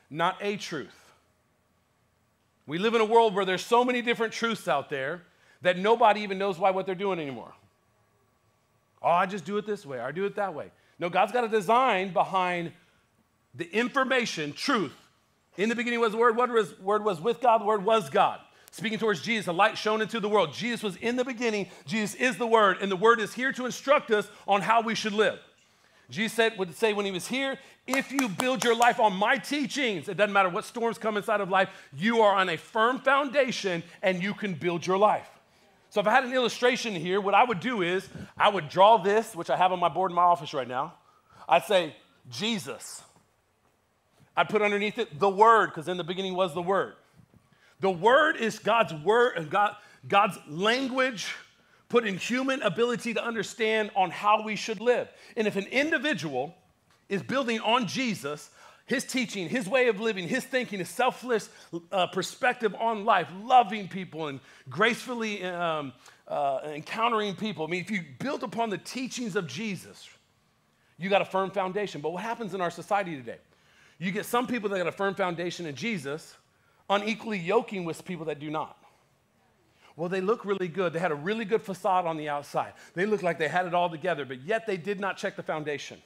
[0.10, 1.14] not a truth.
[2.68, 5.22] We live in a world where there's so many different truths out there
[5.62, 7.54] that nobody even knows why what they're doing anymore.
[9.02, 10.72] Oh, I just do it this way, or I do it that way.
[11.00, 12.74] No, God's got a design behind
[13.56, 14.96] the information, truth.
[15.58, 18.10] In the beginning was the Word, Word was, word was with God, the Word was
[18.10, 18.40] God.
[18.72, 20.54] Speaking towards Jesus, a light shone into the world.
[20.54, 21.68] Jesus was in the beginning.
[21.86, 24.96] Jesus is the Word, and the Word is here to instruct us on how we
[24.96, 25.40] should live.
[26.10, 29.38] Jesus said, would say when he was here, if you build your life on my
[29.38, 33.00] teachings, it doesn't matter what storms come inside of life, you are on a firm
[33.00, 35.30] foundation and you can build your life.
[35.92, 38.08] So if I had an illustration here, what I would do is
[38.38, 40.94] I would draw this, which I have on my board in my office right now.
[41.48, 41.96] I'd say,
[42.30, 43.04] Jesus.
[44.36, 46.96] I'd put underneath it the Word, because in the beginning was the Word.
[47.80, 49.76] The word is God's word and God,
[50.08, 51.34] God's language
[51.88, 55.08] put in human ability to understand on how we should live.
[55.36, 56.54] And if an individual
[57.08, 58.50] is building on Jesus,
[58.86, 61.50] his teaching, his way of living, his thinking, his selfless
[61.92, 64.40] uh, perspective on life, loving people and
[64.70, 65.94] gracefully um,
[66.28, 67.66] uh, encountering people.
[67.66, 70.10] I mean, if you build upon the teachings of Jesus,
[70.98, 72.02] you got a firm foundation.
[72.02, 73.38] But what happens in our society today?
[74.00, 76.38] You get some people that got a firm foundation in Jesus,
[76.90, 78.78] unequally yoking with people that do not.
[79.98, 80.94] Well, they look really good.
[80.94, 82.72] They had a really good facade on the outside.
[82.94, 85.44] They looked like they had it all together, but yet they did not check the
[85.44, 86.02] foundation.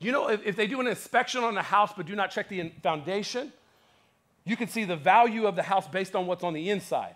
[0.00, 2.48] You know, if, if they do an inspection on a house but do not check
[2.48, 3.52] the foundation,
[4.44, 7.14] you can see the value of the house based on what's on the inside.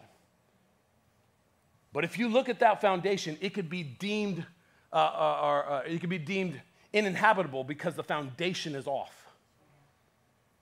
[1.93, 4.47] But if you look at that foundation, it could be deemed,
[4.93, 6.61] uh, uh, or, uh, it could be deemed
[6.95, 9.23] uninhabitable because the foundation is off.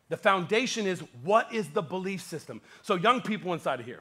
[0.09, 2.61] The foundation is what is the belief system?
[2.83, 4.01] So, young people inside of here,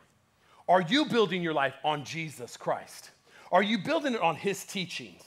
[0.68, 3.12] are you building your life on Jesus Christ?
[3.52, 5.22] Are you building it on His teachings?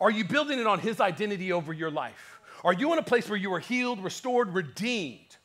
[0.00, 2.40] Are you building it on His identity over your life?
[2.64, 5.36] Are you in a place where you are healed, restored, redeemed?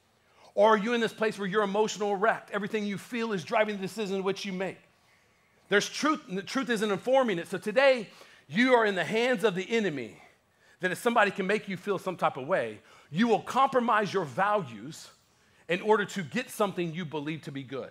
[0.56, 2.52] Or are you in this place where you're emotional wrecked?
[2.52, 4.78] Everything you feel is driving the decision which you make.
[5.68, 7.48] There's truth, and the truth isn't informing it.
[7.48, 8.10] So today,
[8.48, 10.18] you are in the hands of the enemy
[10.86, 14.24] that if somebody can make you feel some type of way, you will compromise your
[14.24, 15.10] values
[15.68, 17.90] in order to get something you believe to be good.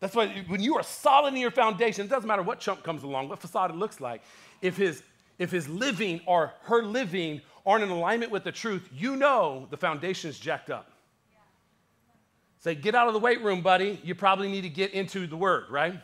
[0.00, 3.04] That's why when you are solid in your foundation, it doesn't matter what chump comes
[3.04, 4.22] along, what facade it looks like.
[4.62, 5.04] If his,
[5.38, 9.76] if his living or her living aren't in alignment with the truth, you know the
[9.76, 10.90] foundation is jacked up.
[12.58, 14.00] Say, get out of the weight room, buddy.
[14.02, 16.00] You probably need to get into the word, right?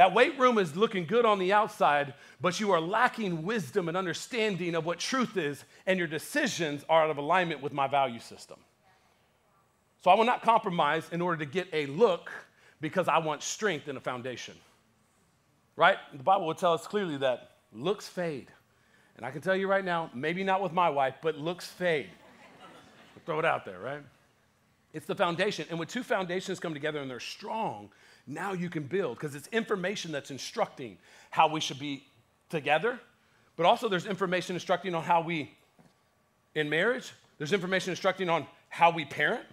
[0.00, 3.98] That weight room is looking good on the outside, but you are lacking wisdom and
[3.98, 8.18] understanding of what truth is, and your decisions are out of alignment with my value
[8.18, 8.56] system.
[10.02, 12.30] So I will not compromise in order to get a look
[12.80, 14.54] because I want strength in a foundation.
[15.76, 15.98] Right?
[16.14, 18.48] The Bible will tell us clearly that looks fade.
[19.18, 22.08] And I can tell you right now, maybe not with my wife, but looks fade.
[23.26, 24.00] throw it out there, right?
[24.94, 25.66] It's the foundation.
[25.68, 27.90] And when two foundations come together and they're strong,
[28.30, 30.98] now you can build because it's information that's instructing
[31.30, 32.04] how we should be
[32.48, 32.98] together,
[33.56, 35.50] but also there's information instructing on how we,
[36.54, 39.44] in marriage, there's information instructing on how we parent.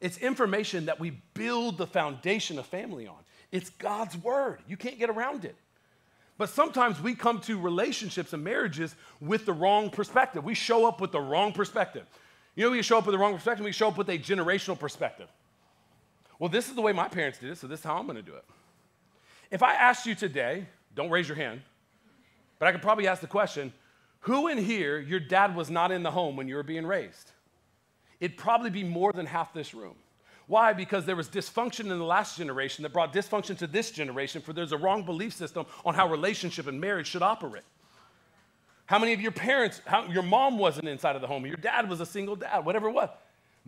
[0.00, 3.16] It's information that we build the foundation of family on.
[3.50, 4.60] It's God's word.
[4.68, 5.56] You can't get around it.
[6.36, 10.44] But sometimes we come to relationships and marriages with the wrong perspective.
[10.44, 12.06] We show up with the wrong perspective.
[12.54, 14.78] You know, we show up with the wrong perspective, we show up with a generational
[14.78, 15.28] perspective.
[16.38, 18.22] Well, this is the way my parents did it, so this is how I'm gonna
[18.22, 18.44] do it.
[19.50, 21.62] If I asked you today, don't raise your hand,
[22.58, 23.72] but I could probably ask the question
[24.20, 27.30] who in here, your dad was not in the home when you were being raised?
[28.20, 29.94] It'd probably be more than half this room.
[30.48, 30.72] Why?
[30.72, 34.52] Because there was dysfunction in the last generation that brought dysfunction to this generation, for
[34.52, 37.64] there's a wrong belief system on how relationship and marriage should operate.
[38.86, 41.88] How many of your parents, how, your mom wasn't inside of the home, your dad
[41.88, 43.10] was a single dad, whatever it was?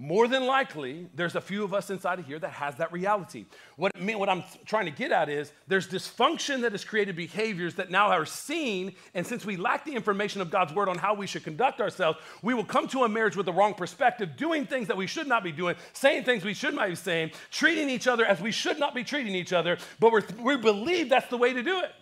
[0.02, 3.44] More than likely, there's a few of us inside of here that has that reality.
[3.76, 7.74] What, mean, what I'm trying to get at is there's dysfunction that has created behaviors
[7.74, 11.12] that now are seen, and since we lack the information of God's word on how
[11.12, 14.64] we should conduct ourselves, we will come to a marriage with the wrong perspective, doing
[14.64, 17.90] things that we should not be doing, saying things we should not be saying, treating
[17.90, 21.36] each other as we should not be treating each other, but we believe that's the
[21.36, 21.92] way to do it.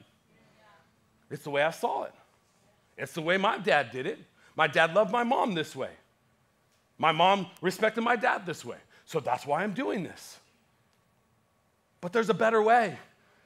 [1.33, 2.15] It's the way I saw it.
[2.97, 4.21] It's the way my dad did it.
[4.55, 5.91] My dad loved my mom this way.
[6.99, 8.77] My mom respected my dad this way.
[9.05, 10.39] So that's why I'm doing this.
[12.01, 12.99] But there's a better way,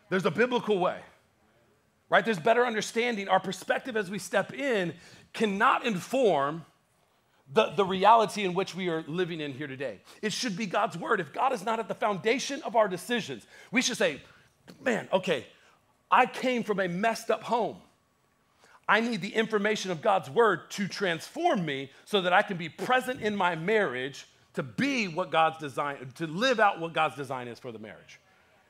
[0.08, 0.98] there's a biblical way,
[2.10, 2.24] right?
[2.24, 3.28] There's better understanding.
[3.28, 4.94] Our perspective as we step in
[5.32, 6.64] cannot inform
[7.52, 10.00] the, the reality in which we are living in here today.
[10.22, 11.20] It should be God's word.
[11.20, 14.22] If God is not at the foundation of our decisions, we should say,
[14.80, 15.46] man, okay,
[16.10, 17.76] I came from a messed up home.
[18.88, 22.68] I need the information of God's word to transform me so that I can be
[22.68, 27.48] present in my marriage to be what God's design, to live out what God's design
[27.48, 28.18] is for the marriage.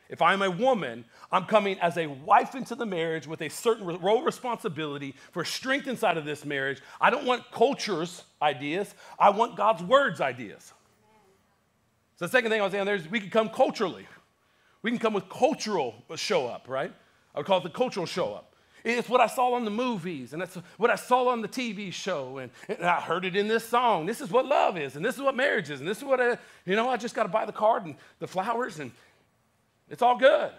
[0.08, 3.86] If I'm a woman, I'm coming as a wife into the marriage with a certain
[3.86, 6.82] role responsibility for strength inside of this marriage.
[7.00, 10.74] I don't want culture's ideas, I want God's word's ideas.
[12.16, 14.06] So the second thing I was saying there is we can come culturally.
[14.82, 16.92] We can come with cultural show up, right?
[17.34, 18.51] I would call it the cultural show up.
[18.84, 21.92] It's what I saw on the movies, and that's what I saw on the TV
[21.92, 24.06] show, and, and, I heard it in this song.
[24.06, 26.20] This is what love is, and this is what marriage is, and this is what
[26.20, 28.90] I, you know, I just got to buy the card and the flowers, and
[29.88, 30.50] it's all good.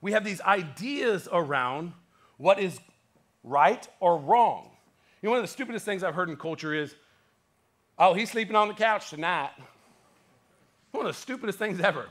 [0.00, 1.92] We have these ideas around
[2.36, 2.78] what is
[3.42, 4.70] right or wrong.
[5.20, 6.94] You know, one of the stupidest things I've heard in culture is,
[7.98, 9.50] oh, he's sleeping on the couch tonight.
[10.92, 12.08] One of the stupidest things ever.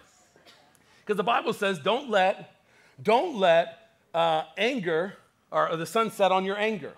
[1.00, 2.56] Because the Bible says, don't let,
[3.02, 3.81] don't let
[4.14, 5.14] uh, anger
[5.52, 6.94] or the sunset on your anger,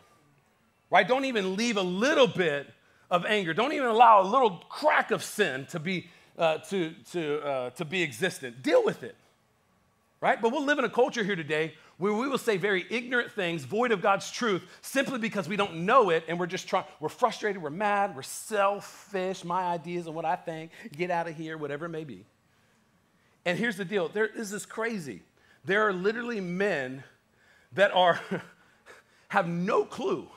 [0.89, 1.08] right?
[1.08, 2.67] Don't even leave a little bit
[3.10, 3.54] of anger.
[3.54, 7.86] Don't even allow a little crack of sin to be, uh, to, to, uh, to
[7.86, 8.62] be existent.
[8.62, 9.15] Deal with it,
[10.21, 10.41] right?
[10.41, 13.63] But we'll live in a culture here today where we will say very ignorant things,
[13.63, 17.10] void of God's truth, simply because we don't know it and we're just trying, we're
[17.10, 21.58] frustrated, we're mad, we're selfish, my ideas and what I think, get out of here,
[21.58, 22.26] whatever it may be.
[23.45, 25.21] And here's the deal there is this crazy.
[25.65, 27.04] There are literally men
[27.73, 28.19] that are
[29.30, 30.28] have no clue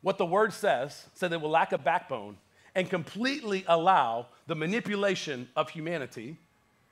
[0.00, 2.36] what the word says, so they will lack a backbone
[2.74, 6.36] and completely allow the manipulation of humanity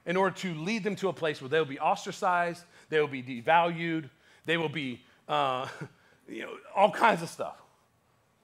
[0.05, 3.09] in order to lead them to a place where they will be ostracized, they will
[3.09, 4.09] be devalued,
[4.45, 5.67] they will be, uh,
[6.29, 7.57] you know, all kinds of stuff.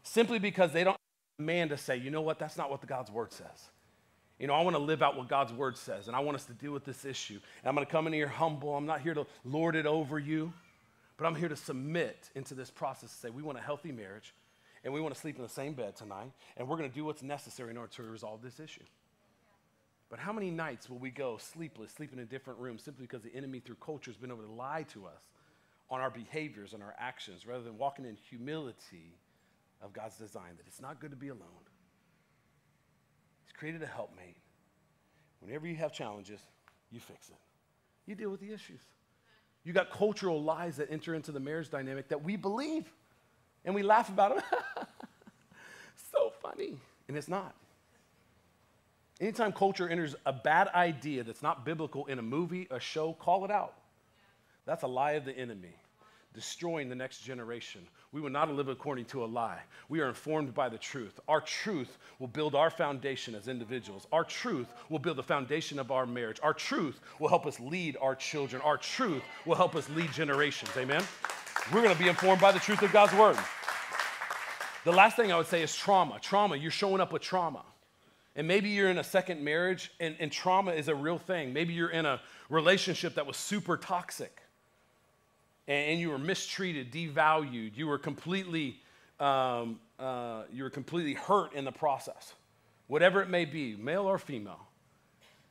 [0.02, 0.96] Simply because they don't
[1.38, 3.70] man to say, you know what, that's not what the God's word says.
[4.42, 6.44] You know, I want to live out what God's word says, and I want us
[6.46, 7.34] to deal with this issue.
[7.34, 8.74] And I'm going to come in here humble.
[8.74, 10.52] I'm not here to lord it over you,
[11.16, 14.34] but I'm here to submit into this process to say we want a healthy marriage,
[14.82, 17.04] and we want to sleep in the same bed tonight, and we're going to do
[17.04, 18.82] what's necessary in order to resolve this issue.
[20.10, 23.36] But how many nights will we go sleepless, sleeping in different rooms, simply because the
[23.36, 25.22] enemy through culture has been able to lie to us
[25.88, 29.14] on our behaviors and our actions rather than walking in humility
[29.80, 31.62] of God's design, that it's not good to be alone
[33.54, 34.36] created a helpmate.
[35.40, 36.40] Whenever you have challenges,
[36.90, 37.36] you fix it.
[38.06, 38.80] You deal with the issues.
[39.64, 42.92] You got cultural lies that enter into the marriage dynamic that we believe
[43.64, 44.44] and we laugh about them.
[46.12, 46.76] so funny.
[47.08, 47.54] And it's not.
[49.20, 53.44] Anytime culture enters a bad idea that's not biblical in a movie, a show, call
[53.44, 53.74] it out.
[54.64, 55.74] That's a lie of the enemy,
[56.34, 57.80] destroying the next generation.
[58.12, 59.60] We will not live according to a lie.
[59.88, 61.20] We are informed by the truth.
[61.28, 64.06] Our truth will build our foundation as individuals.
[64.12, 66.38] Our truth will build the foundation of our marriage.
[66.42, 68.62] Our truth will help us lead our children.
[68.62, 70.70] Our truth will help us lead generations.
[70.76, 71.02] Amen?
[71.72, 73.36] We're going to be informed by the truth of God's word.
[74.84, 76.18] The last thing I would say is trauma.
[76.20, 77.64] Trauma, you're showing up with trauma.
[78.34, 81.52] And maybe you're in a second marriage and, and trauma is a real thing.
[81.52, 84.41] Maybe you're in a relationship that was super toxic
[85.68, 87.76] and, you were mistreated, devalued.
[87.76, 88.80] You were completely,
[89.20, 92.34] um, uh, you were completely hurt in the process,
[92.88, 94.66] whatever it may be, male or female.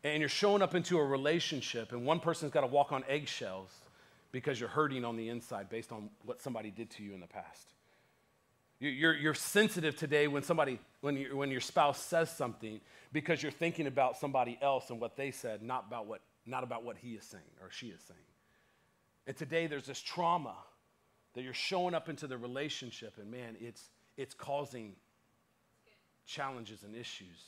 [0.03, 3.69] And you're showing up into a relationship, and one person's got to walk on eggshells
[4.31, 7.27] because you're hurting on the inside based on what somebody did to you in the
[7.27, 7.73] past.
[8.79, 12.81] You're, you're sensitive today when somebody, when, you, when your spouse says something
[13.13, 16.83] because you're thinking about somebody else and what they said, not about what, not about
[16.83, 18.19] what he is saying or she is saying.
[19.27, 20.55] And today there's this trauma
[21.33, 24.93] that you're showing up into the relationship, and man, it's, it's causing
[26.25, 27.41] challenges and issues.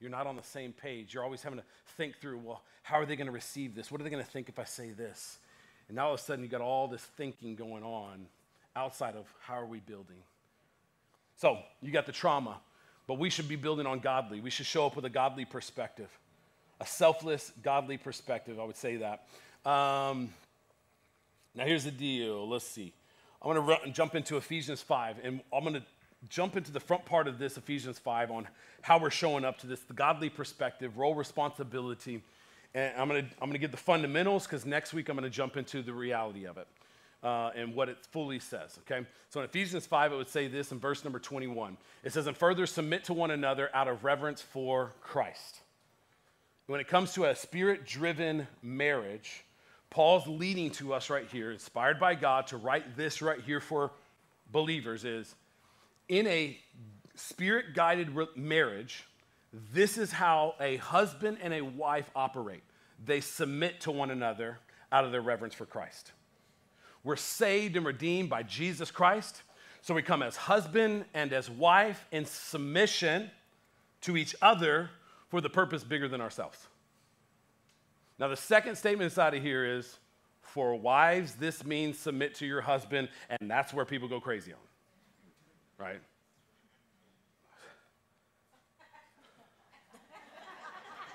[0.00, 1.12] You're not on the same page.
[1.12, 1.64] You're always having to
[1.96, 3.90] think through, well, how are they going to receive this?
[3.90, 5.38] What are they going to think if I say this?
[5.88, 8.26] And now all of a sudden, you got all this thinking going on
[8.74, 10.22] outside of how are we building.
[11.36, 12.60] So you got the trauma,
[13.06, 14.40] but we should be building on godly.
[14.40, 16.08] We should show up with a godly perspective,
[16.80, 18.58] a selfless, godly perspective.
[18.58, 19.26] I would say that.
[19.68, 20.30] Um,
[21.54, 22.48] now, here's the deal.
[22.48, 22.92] Let's see.
[23.42, 25.82] I'm going to jump into Ephesians 5, and I'm going to
[26.28, 28.48] jump into the front part of this, Ephesians 5, on
[28.82, 32.22] how we're showing up to this, godly perspective, role responsibility.
[32.74, 35.28] And I'm going to, I'm going to give the fundamentals because next week I'm going
[35.28, 36.68] to jump into the reality of it
[37.22, 39.06] uh, and what it fully says, okay?
[39.28, 41.76] So in Ephesians 5, it would say this in verse number 21.
[42.04, 45.60] It says, And further submit to one another out of reverence for Christ.
[46.66, 49.44] When it comes to a spirit driven marriage,
[49.90, 53.90] Paul's leading to us right here, inspired by God to write this right here for
[54.52, 55.34] believers is
[56.08, 56.58] in a
[57.16, 59.04] spirit guided marriage,
[59.72, 62.62] this is how a husband and a wife operate.
[63.04, 64.58] They submit to one another
[64.92, 66.12] out of their reverence for Christ.
[67.02, 69.42] We're saved and redeemed by Jesus Christ.
[69.82, 73.30] So we come as husband and as wife in submission
[74.02, 74.90] to each other
[75.30, 76.66] for the purpose bigger than ourselves.
[78.20, 79.98] Now, the second statement inside of here is
[80.42, 84.58] for wives, this means submit to your husband, and that's where people go crazy on.
[85.78, 86.00] Right?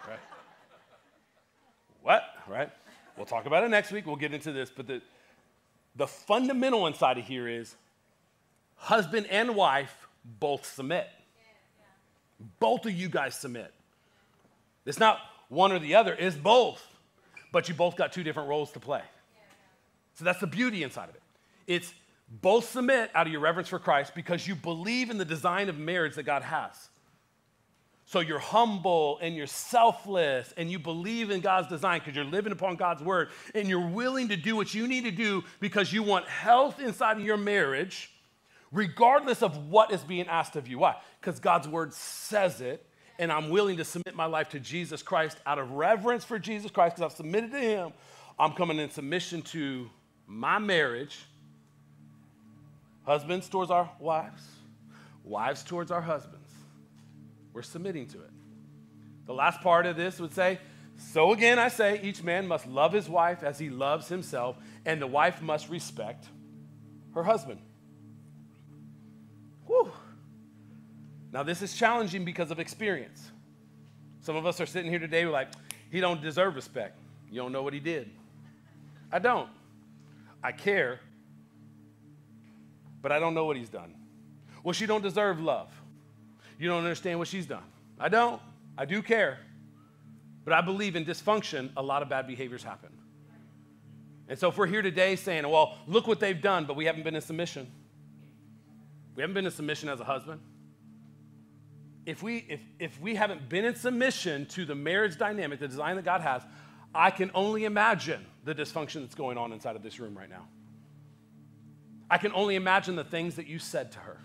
[0.07, 0.19] right?
[2.01, 2.23] What?
[2.47, 2.71] Right?
[3.15, 4.07] We'll talk about it next week.
[4.07, 4.71] We'll get into this.
[4.75, 5.03] But the,
[5.95, 7.75] the fundamental inside of here is
[8.77, 10.07] husband and wife
[10.39, 11.07] both submit.
[12.59, 13.71] Both of you guys submit.
[14.87, 16.81] It's not one or the other, it's both
[17.55, 19.01] but you both got two different roles to play.
[20.15, 21.21] So that's the beauty inside of it.
[21.67, 21.93] It's
[22.41, 25.77] both submit out of your reverence for Christ because you believe in the design of
[25.77, 26.89] marriage that God has.
[28.03, 32.51] So you're humble and you're selfless and you believe in God's design because you're living
[32.51, 36.03] upon God's word and you're willing to do what you need to do because you
[36.03, 38.11] want health inside of your marriage,
[38.73, 40.79] regardless of what is being asked of you.
[40.79, 40.97] Why?
[41.21, 42.85] Because God's word says it
[43.17, 46.71] and I'm willing to submit my life to Jesus Christ out of reverence for Jesus
[46.71, 47.93] Christ because I've submitted to Him,
[48.37, 49.89] I'm coming in submission to
[50.27, 51.17] my marriage.
[53.03, 54.43] Husbands towards our wives,
[55.23, 56.51] wives towards our husbands.
[57.53, 58.31] We're submitting to it.
[59.27, 60.59] The last part of this would say,
[60.97, 65.01] So again, I say, each man must love his wife as he loves himself, and
[65.01, 66.25] the wife must respect
[67.13, 67.59] her husband.
[69.67, 69.91] Whew.
[71.35, 73.29] Now, this is challenging because of experience.
[74.21, 75.49] Some of us are sitting here today, we're like,
[75.91, 76.97] he don't deserve respect.
[77.29, 78.09] You don't know what he did.
[79.11, 79.49] I don't.
[80.41, 81.01] I care,
[83.01, 83.95] but I don't know what he's done.
[84.63, 85.67] Well, she don't deserve love.
[86.57, 87.65] You don't understand what she's done.
[87.99, 88.41] I don't.
[88.77, 89.39] I do care.
[90.45, 92.91] But I believe in dysfunction, a lot of bad behaviors happen.
[94.29, 97.03] And so if we're here today saying, well, look what they've done, but we haven't
[97.03, 97.69] been in submission.
[99.15, 100.39] We haven't been in submission as a husband
[102.05, 105.95] if we, if, if we haven't been in submission to the marriage dynamic, the design
[105.95, 106.43] that God has,
[106.93, 110.47] I can only imagine the dysfunction that's going on inside of this room right now.
[112.09, 114.19] I can only imagine the things that you said to her.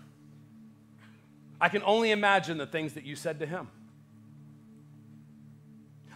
[1.59, 3.67] I can only imagine the things that you said to him.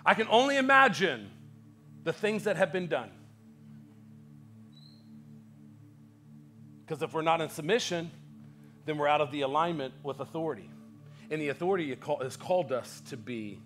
[0.05, 1.29] I can only imagine
[2.03, 3.09] the things that have been done.
[6.85, 8.11] Because if we're not in submission,
[8.85, 10.69] then we're out of the alignment with authority.
[11.29, 13.59] And the authority has called us to be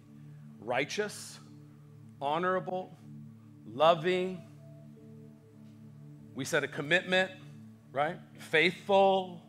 [0.60, 1.40] righteous,
[2.22, 2.96] honorable,
[3.66, 4.42] loving,
[6.40, 7.32] We said a commitment,
[7.92, 8.16] right?
[8.38, 9.42] Faithful.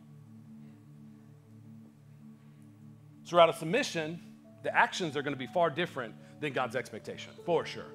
[3.25, 4.19] Throughout a submission,
[4.63, 7.85] the actions are going to be far different than God's expectation, for sure.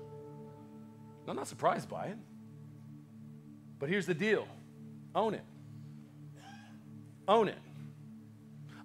[1.29, 2.17] I'm not surprised by it.
[3.79, 4.49] But here's the deal
[5.15, 5.45] own it.
[7.29, 7.59] Own it.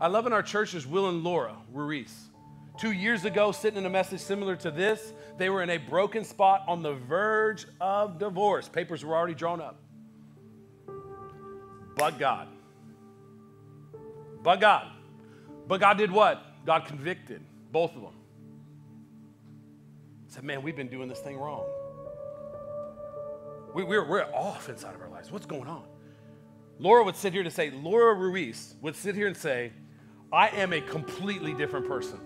[0.02, 2.32] I love in our church is Will and Laura Ruiz.
[2.80, 6.24] Two years ago, sitting in a message similar to this, they were in a broken
[6.24, 8.68] spot on the verge of divorce.
[8.68, 9.80] Papers were already drawn up.
[11.96, 12.48] But God.
[14.42, 14.88] But God.
[15.68, 16.42] But God did what?
[16.66, 18.16] God convicted both of them.
[20.30, 21.66] Said, man, we've been doing this thing wrong.
[23.76, 25.32] We, we're, we're off inside of our lives.
[25.32, 25.84] What's going on?
[26.80, 29.72] Laura would sit here to say, Laura Ruiz would sit here and say,
[30.34, 32.20] I am a completely different person.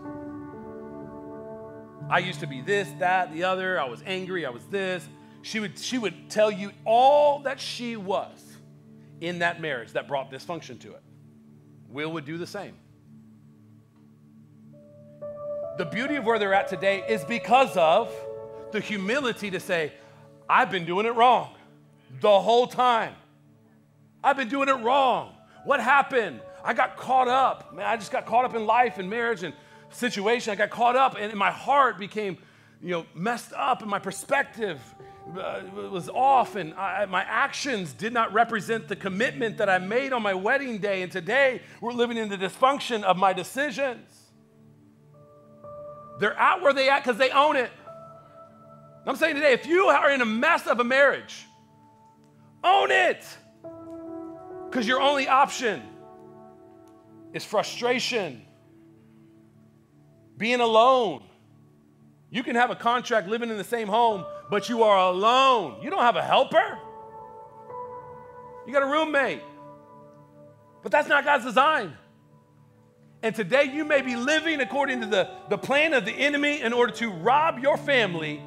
[2.09, 3.79] I used to be this, that, the other.
[3.79, 4.45] I was angry.
[4.45, 5.07] I was this.
[5.41, 8.57] She would, she would tell you all that she was
[9.21, 11.01] in that marriage that brought dysfunction to it.
[11.89, 12.75] Will would do the same.
[15.77, 18.13] The beauty of where they're at today is because of
[18.71, 19.93] the humility to say,
[20.47, 21.55] I've been doing it wrong
[22.21, 23.13] the whole time.
[24.23, 25.33] I've been doing it wrong.
[25.63, 26.39] What happened?
[26.65, 27.75] I got caught up.
[27.75, 29.53] Man, I just got caught up in life and marriage and
[29.91, 30.51] situation.
[30.51, 32.39] I got caught up and my heart became,
[32.81, 34.81] you know, messed up and my perspective
[35.39, 35.61] uh,
[35.91, 40.23] was off and I, my actions did not represent the commitment that I made on
[40.23, 41.03] my wedding day.
[41.03, 44.09] And today we're living in the dysfunction of my decisions.
[46.19, 47.69] They're out where they at because they own it.
[49.05, 51.45] I'm saying today, if you are in a mess of a marriage,
[52.63, 53.23] own it.
[54.67, 55.83] Because your only option
[57.35, 58.41] is frustration,
[60.37, 61.21] being alone.
[62.31, 65.83] You can have a contract living in the same home, but you are alone.
[65.83, 66.79] You don't have a helper.
[68.65, 69.41] You got a roommate.
[70.81, 71.97] But that's not God's design.
[73.21, 76.71] And today you may be living according to the, the plan of the enemy in
[76.71, 78.41] order to rob your family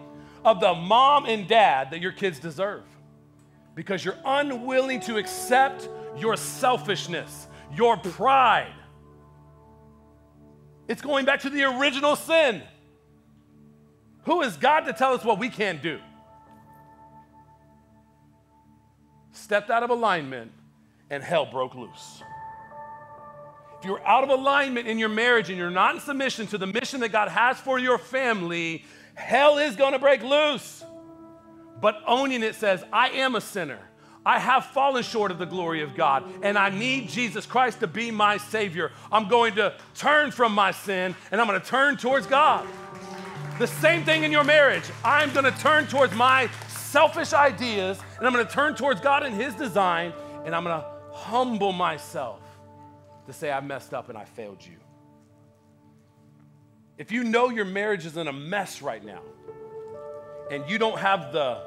[0.46, 2.84] of the mom and dad that your kids deserve
[3.74, 8.72] because you're unwilling to accept your selfishness, your pride.
[10.88, 12.62] It's going back to the original sin.
[14.24, 16.00] Who is God to tell us what we can't do?
[19.32, 20.50] Stepped out of alignment
[21.10, 22.22] and hell broke loose.
[23.78, 26.66] If you're out of alignment in your marriage and you're not in submission to the
[26.66, 28.84] mission that God has for your family,
[29.14, 30.84] hell is going to break loose.
[31.80, 33.87] But owning it says, I am a sinner.
[34.26, 37.86] I have fallen short of the glory of God, and I need Jesus Christ to
[37.86, 38.92] be my Savior.
[39.10, 42.66] I'm going to turn from my sin and I'm going to turn towards God.
[43.58, 44.84] The same thing in your marriage.
[45.04, 49.22] I'm going to turn towards my selfish ideas and I'm going to turn towards God
[49.22, 50.12] and His design,
[50.44, 52.40] and I'm going to humble myself
[53.26, 54.76] to say, I messed up and I failed you.
[56.96, 59.22] If you know your marriage is in a mess right now,
[60.50, 61.62] and you don't have the,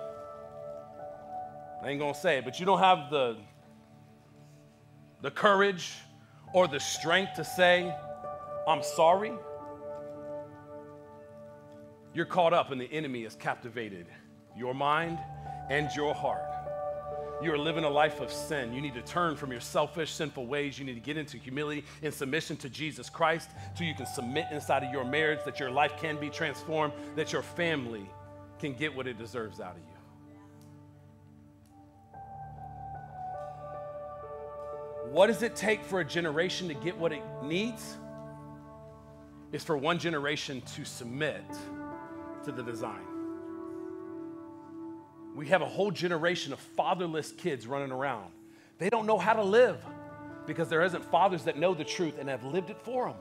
[1.82, 3.38] I ain't gonna say it, but you don't have the,
[5.22, 5.94] the courage
[6.54, 7.94] or the strength to say,
[8.68, 9.34] I'm sorry,
[12.14, 14.06] you're caught up and the enemy has captivated
[14.56, 15.18] your mind
[15.70, 16.44] and your heart.
[17.42, 18.72] You are living a life of sin.
[18.72, 20.78] You need to turn from your selfish, sinful ways.
[20.78, 24.46] You need to get into humility and submission to Jesus Christ so you can submit
[24.52, 28.08] inside of your marriage, that your life can be transformed, that your family
[28.60, 30.01] can get what it deserves out of you.
[35.12, 37.98] What does it take for a generation to get what it needs?
[39.52, 41.44] Is for one generation to submit
[42.46, 43.04] to the design.
[45.36, 48.32] We have a whole generation of fatherless kids running around.
[48.78, 49.84] They don't know how to live
[50.48, 53.18] because there isn't fathers that know the truth and have lived it for them.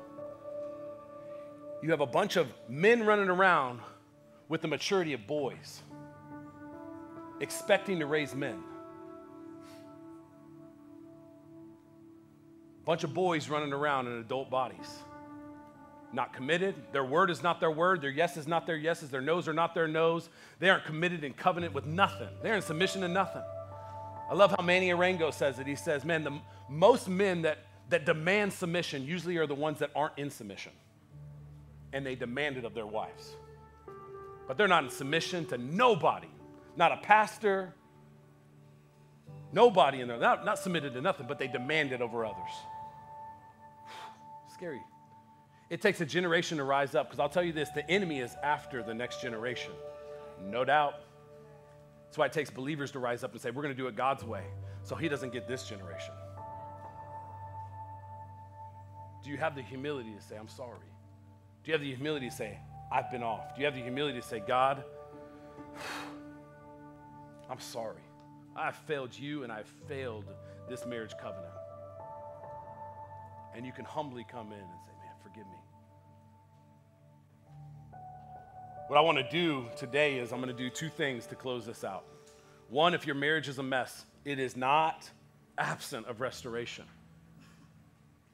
[1.83, 3.81] You have a bunch of men running around
[4.49, 5.83] with the maturity of boys,
[7.41, 8.63] expecting to raise men.
[12.91, 14.99] Bunch of boys running around in adult bodies,
[16.13, 16.75] not committed.
[16.91, 18.03] Their word is not their word.
[18.03, 19.11] Their yes is not their yeses.
[19.11, 20.29] Their no's are not their no's.
[20.59, 22.27] They aren't committed in covenant with nothing.
[22.43, 23.43] They're in submission to nothing.
[24.29, 25.69] I love how Manny Arango says it.
[25.69, 27.59] He says, Man, the most men that,
[27.91, 30.73] that demand submission usually are the ones that aren't in submission.
[31.93, 33.37] And they demand it of their wives
[34.51, 36.27] but they're not in submission to nobody,
[36.75, 37.73] not a pastor,
[39.53, 42.51] nobody in there, not, not submitted to nothing, but they demand it over others.
[44.61, 44.83] Scary.
[45.71, 48.37] It takes a generation to rise up because I'll tell you this the enemy is
[48.43, 49.73] after the next generation.
[50.45, 50.97] No doubt.
[52.05, 53.97] That's why it takes believers to rise up and say, we're going to do it
[53.97, 54.45] God's way
[54.83, 56.13] so he doesn't get this generation.
[59.25, 60.91] Do you have the humility to say, I'm sorry?
[61.65, 62.59] Do you have the humility to say,
[62.93, 63.55] I've been off?
[63.55, 64.85] Do you have the humility to say, God,
[67.51, 68.03] I'm sorry.
[68.55, 70.27] I've failed you and I've failed
[70.69, 71.55] this marriage covenant.
[73.55, 75.59] And you can humbly come in and say, Man, forgive me.
[78.89, 81.65] What I want to do today is I'm going to do two things to close
[81.67, 82.05] this out.
[82.69, 85.09] One, if your marriage is a mess, it is not
[85.59, 86.85] absent of restoration.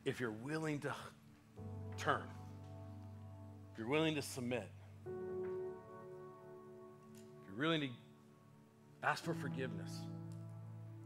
[0.04, 0.94] If you're willing to
[1.98, 2.22] turn,
[3.72, 4.68] if you're willing to submit,
[5.04, 5.12] if
[7.48, 7.88] you're willing to
[9.02, 9.90] ask for forgiveness,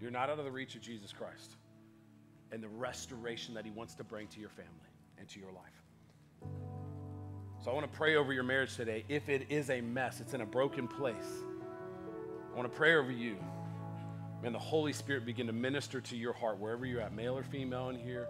[0.00, 1.56] you're not out of the reach of Jesus Christ
[2.52, 4.70] and the restoration that He wants to bring to your family
[5.18, 6.50] and to your life.
[7.62, 9.04] So I want to pray over your marriage today.
[9.08, 11.44] If it is a mess, it's in a broken place.
[12.52, 13.36] I want to pray over you.
[14.42, 17.42] May the Holy Spirit begin to minister to your heart, wherever you're at, male or
[17.42, 18.28] female in here.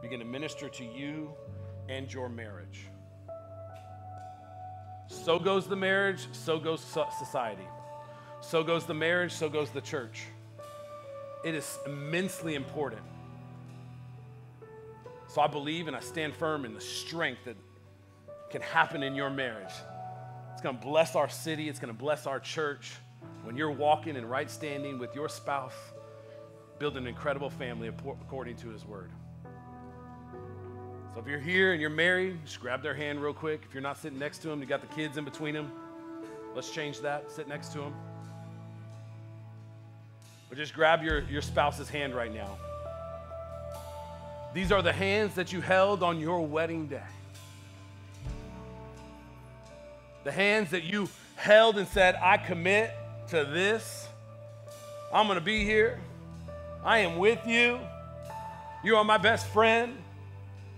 [0.00, 1.32] Begin to minister to you
[1.88, 2.86] and your marriage.
[5.08, 7.66] So goes the marriage, so goes society.
[8.40, 10.22] So goes the marriage, so goes the church.
[11.44, 13.02] It is immensely important.
[15.32, 17.56] So I believe and I stand firm in the strength that
[18.50, 19.72] can happen in your marriage.
[20.52, 22.92] It's going to bless our city, it's going to bless our church
[23.42, 25.72] when you're walking in right standing with your spouse,
[26.78, 29.10] build an incredible family according to his word.
[31.14, 33.62] So if you're here and you're married, just grab their hand real quick.
[33.66, 35.72] If you're not sitting next to them, you got the kids in between them,
[36.54, 37.32] let's change that.
[37.32, 37.94] Sit next to them.
[40.50, 42.58] But just grab your, your spouse's hand right now.
[44.54, 47.02] These are the hands that you held on your wedding day.
[50.24, 52.94] The hands that you held and said, I commit
[53.28, 54.08] to this.
[55.12, 55.98] I'm going to be here.
[56.84, 57.80] I am with you.
[58.84, 59.96] You are my best friend.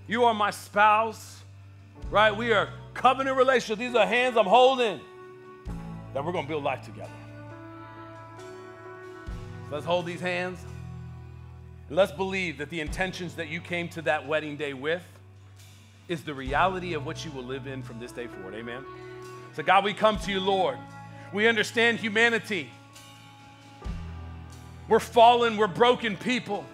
[0.07, 1.43] You are my spouse.
[2.11, 2.35] Right?
[2.35, 3.79] We are covenant relationship.
[3.79, 5.01] These are hands I'm holding
[6.13, 7.11] that we're going to build life together.
[9.69, 10.59] So let's hold these hands.
[11.89, 15.03] And let's believe that the intentions that you came to that wedding day with
[16.09, 18.55] is the reality of what you will live in from this day forward.
[18.55, 18.85] Amen.
[19.55, 20.79] So, God, we come to you, Lord.
[21.33, 22.71] We understand humanity.
[24.89, 26.65] We're fallen, we're broken people.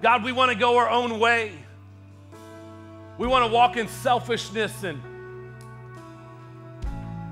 [0.00, 1.52] God, we want to go our own way.
[3.18, 5.00] We want to walk in selfishness and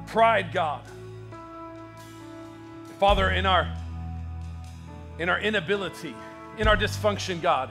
[0.07, 0.83] pride, God.
[3.01, 3.75] Father, in our
[5.18, 6.14] in our inability,
[6.62, 7.70] in our dysfunction, God,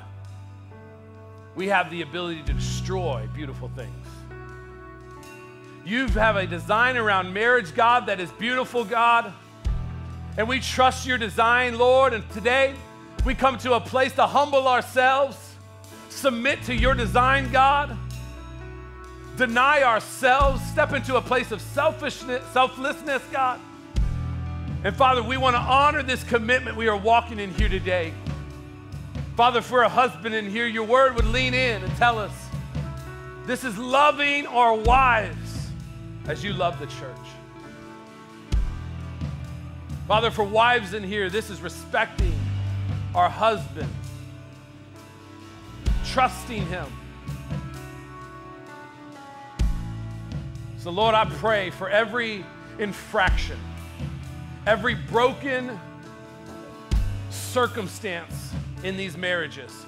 [1.55, 4.05] we have the ability to destroy beautiful things.
[5.85, 9.31] You have a design around marriage, God, that is beautiful, God.
[10.37, 12.11] And we trust your design, Lord.
[12.11, 12.75] And today
[13.23, 15.37] we come to a place to humble ourselves,
[16.09, 17.97] submit to your design, God,
[19.37, 23.57] deny ourselves, step into a place of selfishness, selflessness, God.
[24.83, 28.13] And Father, we want to honor this commitment we are walking in here today.
[29.35, 32.33] Father, for a husband in here, your word would lean in and tell us
[33.45, 35.69] this is loving our wives
[36.27, 37.17] as you love the church.
[40.07, 42.37] Father, for wives in here, this is respecting
[43.15, 43.93] our husbands,
[46.05, 46.85] trusting Him.
[50.77, 52.43] So, Lord, I pray for every
[52.79, 53.57] infraction,
[54.65, 55.79] every broken
[57.29, 58.51] circumstance
[58.83, 59.85] in these marriages,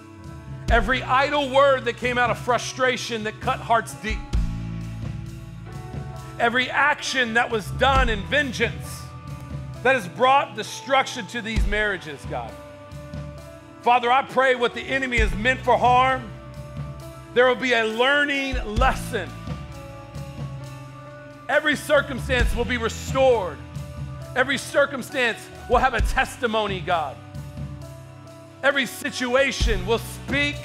[0.72, 4.20] every idle word that came out of frustration that cut hearts deep
[6.40, 9.02] every action that was done in vengeance
[9.84, 12.52] that has brought destruction to these marriages, God.
[13.82, 16.30] Father, I pray what the enemy is meant for harm,
[17.34, 19.30] there will be a learning lesson.
[21.50, 23.58] Every circumstance will be restored.
[24.36, 25.40] Every circumstance
[25.70, 27.18] will have a testimony, God.
[28.64, 30.56] Every situation will speak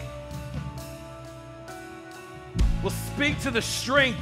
[2.83, 4.21] will speak to the strength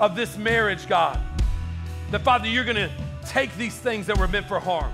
[0.00, 1.20] of this marriage, God.
[2.10, 2.90] That, Father, you're going to
[3.24, 4.92] take these things that were meant for harm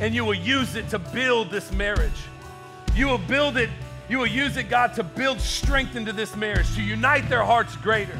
[0.00, 2.10] and you will use it to build this marriage.
[2.94, 3.70] You will build it,
[4.08, 7.76] you will use it, God, to build strength into this marriage, to unite their hearts
[7.76, 8.18] greater.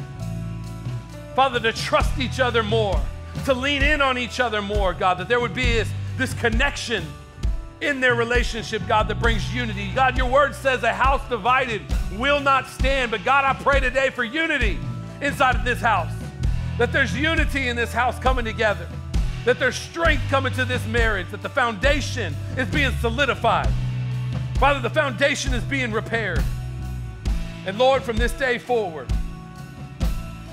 [1.35, 3.01] Father, to trust each other more,
[3.45, 7.05] to lean in on each other more, God, that there would be this, this connection
[7.81, 9.91] in their relationship, God, that brings unity.
[9.93, 11.81] God, your word says a house divided
[12.13, 14.79] will not stand, but God, I pray today for unity
[15.21, 16.11] inside of this house.
[16.77, 18.87] That there's unity in this house coming together.
[19.45, 23.69] that there's strength coming to this marriage, that the foundation is being solidified.
[24.55, 26.43] Father, the foundation is being repaired.
[27.65, 29.11] And Lord, from this day forward,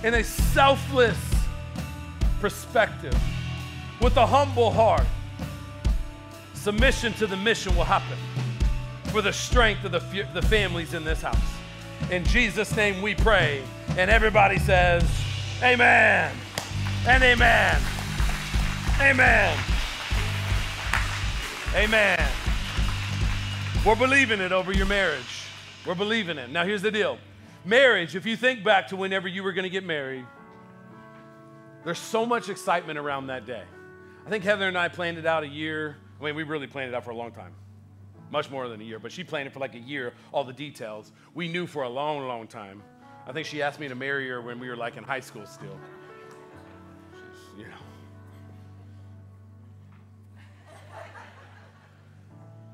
[0.03, 1.19] in a selfless
[2.41, 3.17] perspective,
[4.01, 5.07] with a humble heart,
[6.69, 8.19] submission to the mission will happen
[9.05, 11.35] for the strength of the, the families in this house.
[12.11, 13.63] In Jesus' name we pray.
[13.97, 15.03] And everybody says,
[15.63, 16.31] Amen
[17.07, 17.81] and amen.
[19.01, 19.59] Amen.
[21.75, 22.29] Amen.
[23.87, 25.47] We're believing it over your marriage.
[25.87, 26.51] We're believing it.
[26.51, 27.17] Now, here's the deal
[27.65, 30.27] marriage, if you think back to whenever you were going to get married,
[31.87, 33.65] there's so much excitement around that day.
[34.27, 35.97] I think Heather and I planned it out a year.
[36.21, 37.53] I mean, we really planned it out for a long time,
[38.31, 40.53] much more than a year, but she planned it for like a year, all the
[40.53, 41.13] details.
[41.35, 42.83] We knew for a long, long time.
[43.27, 45.47] I think she asked me to marry her when we were like in high school
[45.47, 45.79] still.
[47.13, 47.77] She's, you know.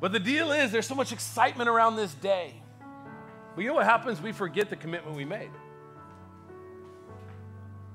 [0.00, 2.54] But the deal is, there's so much excitement around this day.
[3.54, 4.20] But you know what happens?
[4.20, 5.50] We forget the commitment we made.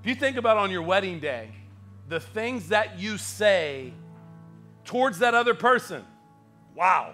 [0.01, 1.51] If you think about on your wedding day,
[2.07, 3.93] the things that you say
[4.85, 6.03] towards that other person,
[6.75, 7.13] wow.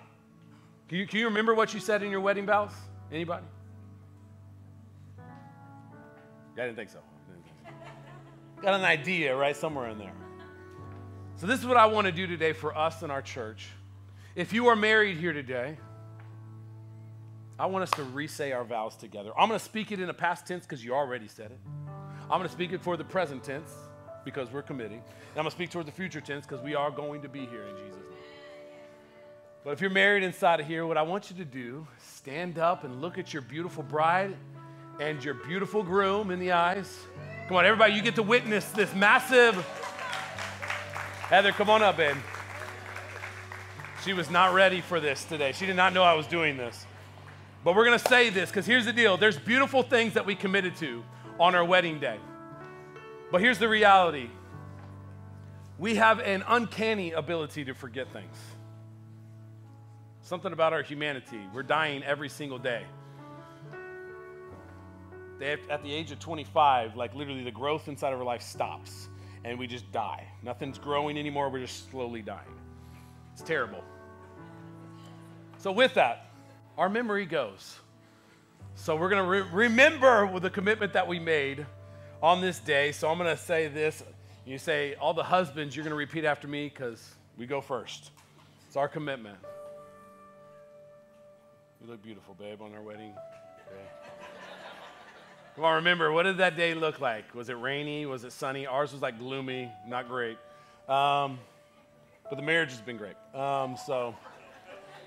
[0.88, 2.72] Can you, can you remember what you said in your wedding vows?
[3.12, 3.46] Anybody?
[5.20, 7.00] I didn't think so.
[8.62, 9.56] Got an idea, right?
[9.56, 10.14] Somewhere in there.
[11.36, 13.68] So, this is what I want to do today for us and our church.
[14.36, 15.78] If you are married here today,
[17.60, 19.32] I want us to re-say our vows together.
[19.38, 21.60] I'm going to speak it in a past tense because you already said it.
[22.24, 23.72] I'm going to speak it for the present tense
[24.26, 24.98] because we're committing.
[24.98, 27.46] And I'm going to speak towards the future tense because we are going to be
[27.46, 28.26] here in Jesus' name.
[29.64, 32.84] But if you're married inside of here, what I want you to do, stand up
[32.84, 34.36] and look at your beautiful bride
[35.00, 37.00] and your beautiful groom in the eyes.
[37.48, 39.56] Come on, everybody, you get to witness this massive.
[41.30, 42.16] Heather, come on up, babe.
[44.04, 45.52] She was not ready for this today.
[45.52, 46.86] She did not know I was doing this.
[47.64, 50.36] But we're going to say this because here's the deal there's beautiful things that we
[50.36, 51.04] committed to
[51.40, 52.20] on our wedding day.
[53.36, 54.30] But here's the reality
[55.78, 58.38] we have an uncanny ability to forget things.
[60.22, 61.42] Something about our humanity.
[61.54, 62.86] We're dying every single day.
[65.70, 69.10] At the age of 25, like literally the growth inside of our life stops
[69.44, 70.26] and we just die.
[70.42, 71.50] Nothing's growing anymore.
[71.50, 72.56] We're just slowly dying.
[73.34, 73.84] It's terrible.
[75.58, 76.32] So, with that,
[76.78, 77.80] our memory goes.
[78.76, 81.66] So, we're going to re- remember the commitment that we made
[82.26, 82.92] on this day.
[82.92, 84.04] So, I'm going to say this.
[84.48, 88.10] You say, all the husbands, you're going to repeat after me because we go first.
[88.68, 89.38] It's our commitment.
[91.82, 94.12] You look beautiful, babe, on our wedding day.
[95.56, 97.36] Come on, remember, what did that day look like?
[97.36, 98.08] Was it rainy?
[98.08, 98.66] Was it sunny?
[98.66, 100.38] Ours was like gloomy, not great.
[100.90, 101.38] Um,
[102.28, 103.16] but the marriage has been great.
[103.36, 104.16] Um, so.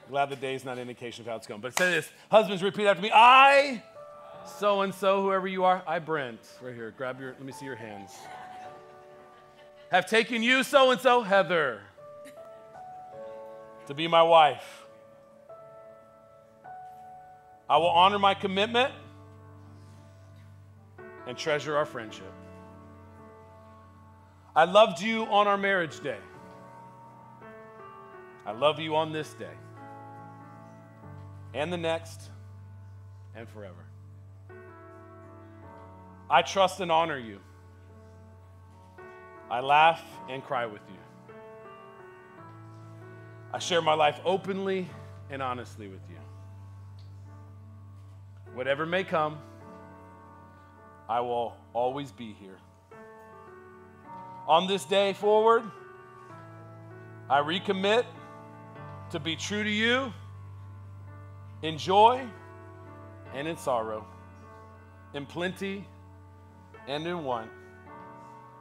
[0.09, 1.61] Glad the day's not an indication of how it's going.
[1.61, 3.11] But say this Husbands, repeat after me.
[3.13, 3.83] I,
[4.49, 6.93] so and so, whoever you are, I, Brent, right here.
[6.97, 8.13] Grab your, let me see your hands.
[9.91, 11.81] Have taken you, so and so, Heather,
[13.87, 14.87] to be my wife.
[17.71, 18.93] I will honor my commitment
[21.27, 22.33] and treasure our friendship.
[24.57, 26.19] I loved you on our marriage day.
[28.47, 29.55] I love you on this day
[31.55, 32.31] and the next
[33.35, 33.88] and forever.
[36.31, 37.41] I trust and honor you.
[39.51, 41.35] I laugh and cry with you.
[43.53, 44.89] I share my life openly
[45.31, 46.17] and honestly with you.
[48.53, 49.39] Whatever may come,
[51.09, 52.59] I will always be here.
[54.47, 55.63] On this day forward,
[57.31, 58.05] I recommit
[59.11, 60.13] to be true to you
[61.63, 62.27] in joy
[63.35, 64.07] and in sorrow,
[65.15, 65.87] in plenty
[66.89, 67.51] and in want.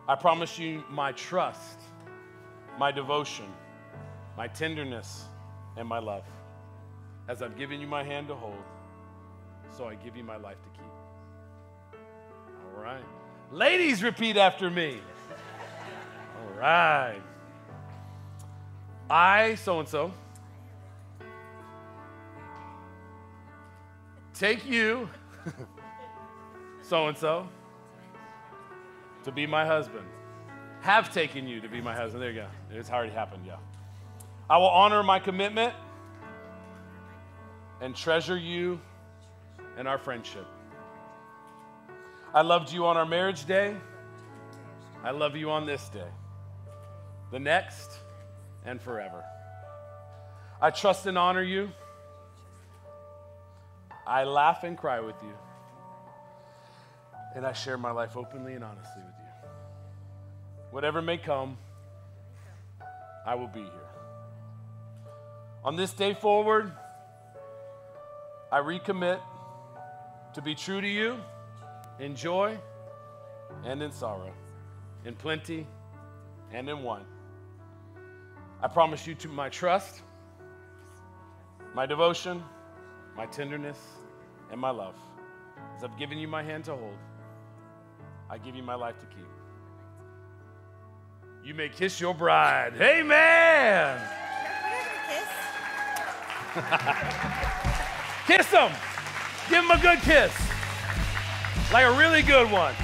[0.08, 1.80] I promise you my trust,
[2.78, 3.46] my devotion,
[4.38, 5.24] my tenderness,
[5.76, 6.24] and my love.
[7.28, 8.56] As I've given you my hand to hold,
[9.76, 12.00] so I give you my life to keep.
[12.76, 13.04] All right.
[13.52, 15.00] Ladies, repeat after me.
[16.40, 17.22] All right.
[19.10, 20.12] I, so and so,
[24.34, 25.10] take you,
[26.82, 27.48] so and so,
[29.28, 30.06] to be my husband.
[30.82, 32.24] Have taken you to be my husband.
[32.24, 32.48] There you go.
[32.72, 33.58] It's already happened, yeah.
[34.50, 35.74] I will honor my commitment
[37.82, 38.80] and treasure you
[39.78, 40.46] and our friendship.
[42.34, 43.76] I loved you on our marriage day.
[45.04, 46.10] I love you on this day.
[47.32, 47.92] the next,
[48.66, 49.24] and forever.
[50.62, 51.70] I trust and honor you.
[54.06, 55.34] I laugh and cry with you.
[57.36, 59.17] And I share my life openly and honestly with you.
[60.72, 61.58] Whatever may come,
[63.26, 63.72] I will be here.
[65.64, 66.72] On this day forward,
[68.52, 69.20] I recommit
[70.34, 71.18] to be true to you
[72.00, 72.58] in joy
[73.66, 74.32] and in sorrow,
[75.06, 75.68] in plenty
[76.54, 77.06] and in want.
[78.62, 80.02] I promise you to my trust,
[81.74, 82.44] my devotion,
[83.16, 83.78] my tenderness,
[84.52, 84.96] and my love.
[85.76, 86.98] As I've given you my hand to hold,
[88.30, 89.37] I give you my life to keep.
[91.48, 92.74] You may kiss your bride.
[92.78, 94.02] Amen.
[98.28, 98.70] kiss him.
[99.50, 100.38] Give him a good kiss.
[101.72, 102.76] Like a really good one.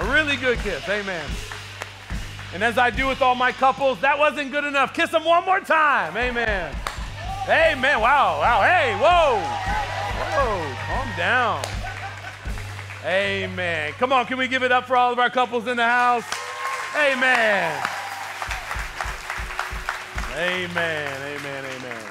[0.00, 0.88] A really good kiss.
[0.88, 1.24] Amen.
[2.52, 4.92] And as I do with all my couples, that wasn't good enough.
[4.92, 6.16] Kiss them one more time.
[6.16, 6.74] Amen.
[7.48, 8.00] Amen.
[8.00, 8.40] Wow.
[8.40, 8.60] Wow.
[8.62, 9.38] Hey, whoa.
[10.34, 10.74] Whoa.
[10.84, 11.64] Calm down.
[13.04, 13.92] Amen.
[13.98, 16.24] Come on, can we give it up for all of our couples in the house?
[16.96, 17.84] Amen.
[20.36, 21.36] Amen.
[21.36, 21.64] Amen.
[21.64, 22.02] Amen.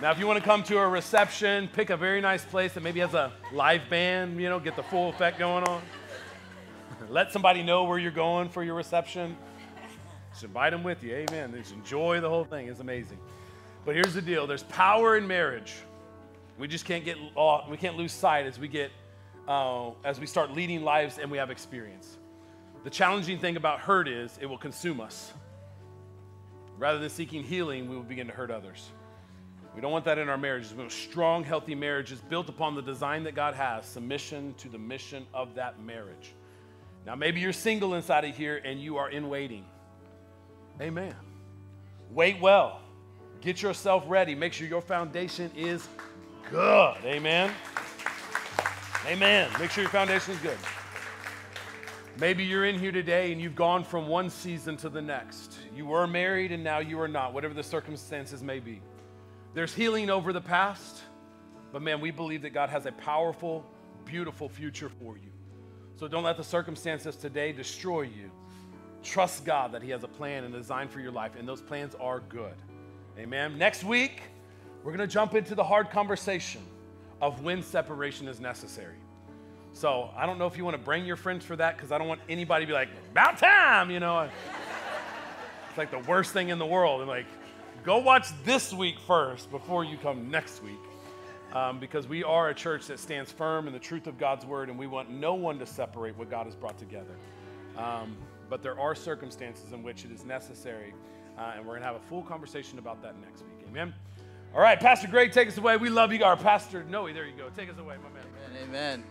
[0.00, 2.82] Now, if you want to come to a reception, pick a very nice place that
[2.82, 5.82] maybe has a live band, you know, get the full effect going on.
[7.08, 9.36] Let somebody know where you're going for your reception.
[10.30, 11.14] Just invite them with you.
[11.14, 11.52] Amen.
[11.56, 12.68] Just enjoy the whole thing.
[12.68, 13.18] It's amazing.
[13.84, 15.74] But here's the deal there's power in marriage.
[16.58, 18.92] We just can't get off, we can't lose sight as we get
[19.48, 22.18] uh, as we start leading lives and we have experience.
[22.88, 25.34] The challenging thing about hurt is it will consume us.
[26.78, 28.88] Rather than seeking healing, we will begin to hurt others.
[29.74, 30.72] We don't want that in our marriages.
[30.72, 34.78] We want strong, healthy marriages built upon the design that God has, submission to the
[34.78, 36.32] mission of that marriage.
[37.04, 39.66] Now, maybe you're single inside of here and you are in waiting.
[40.80, 41.14] Amen.
[42.10, 42.80] Wait well.
[43.42, 44.34] Get yourself ready.
[44.34, 45.86] Make sure your foundation is
[46.50, 46.96] good.
[47.04, 47.52] Amen.
[49.06, 49.50] Amen.
[49.60, 50.56] Make sure your foundation is good.
[52.20, 55.56] Maybe you're in here today and you've gone from one season to the next.
[55.76, 58.82] You were married and now you are not, whatever the circumstances may be.
[59.54, 61.00] There's healing over the past,
[61.72, 63.64] but man, we believe that God has a powerful,
[64.04, 65.30] beautiful future for you.
[65.94, 68.32] So don't let the circumstances today destroy you.
[69.04, 71.62] Trust God that He has a plan and a design for your life, and those
[71.62, 72.54] plans are good.
[73.16, 73.56] Amen.
[73.58, 74.22] Next week,
[74.82, 76.62] we're going to jump into the hard conversation
[77.20, 78.96] of when separation is necessary.
[79.72, 81.98] So I don't know if you want to bring your friends for that because I
[81.98, 84.28] don't want anybody to be like, about time, you know.
[85.68, 87.00] it's like the worst thing in the world.
[87.00, 87.26] And like,
[87.84, 90.78] go watch this week first before you come next week.
[91.52, 94.68] Um, because we are a church that stands firm in the truth of God's word,
[94.68, 97.16] and we want no one to separate what God has brought together.
[97.78, 98.16] Um,
[98.50, 100.92] but there are circumstances in which it is necessary,
[101.38, 103.66] uh, and we're going to have a full conversation about that next week.
[103.66, 103.94] Amen.
[104.54, 105.76] All right, Pastor Greg, take us away.
[105.76, 106.22] We love you.
[106.24, 107.48] Our Pastor Noe, there you go.
[107.56, 108.26] Take us away, my man.
[108.62, 108.68] Amen.
[108.68, 109.04] Amen.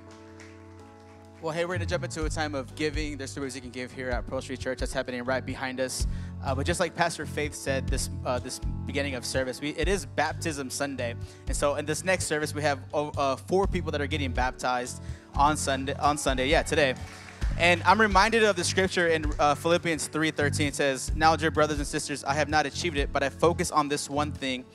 [1.39, 3.15] Well, hey, we're going to jump into a time of giving.
[3.15, 4.79] There's two ways you can give here at Pearl Street Church.
[4.79, 6.07] That's happening right behind us.
[6.43, 9.87] Uh, but just like Pastor Faith said this uh, this beginning of service, we, it
[9.87, 11.13] is Baptism Sunday,
[11.45, 15.03] and so in this next service we have uh, four people that are getting baptized
[15.35, 15.93] on Sunday.
[15.99, 16.95] On Sunday, yeah, today.
[17.59, 21.77] And I'm reminded of the scripture in uh, Philippians 3:13 It says, "Now, dear brothers
[21.77, 24.65] and sisters, I have not achieved it, but I focus on this one thing."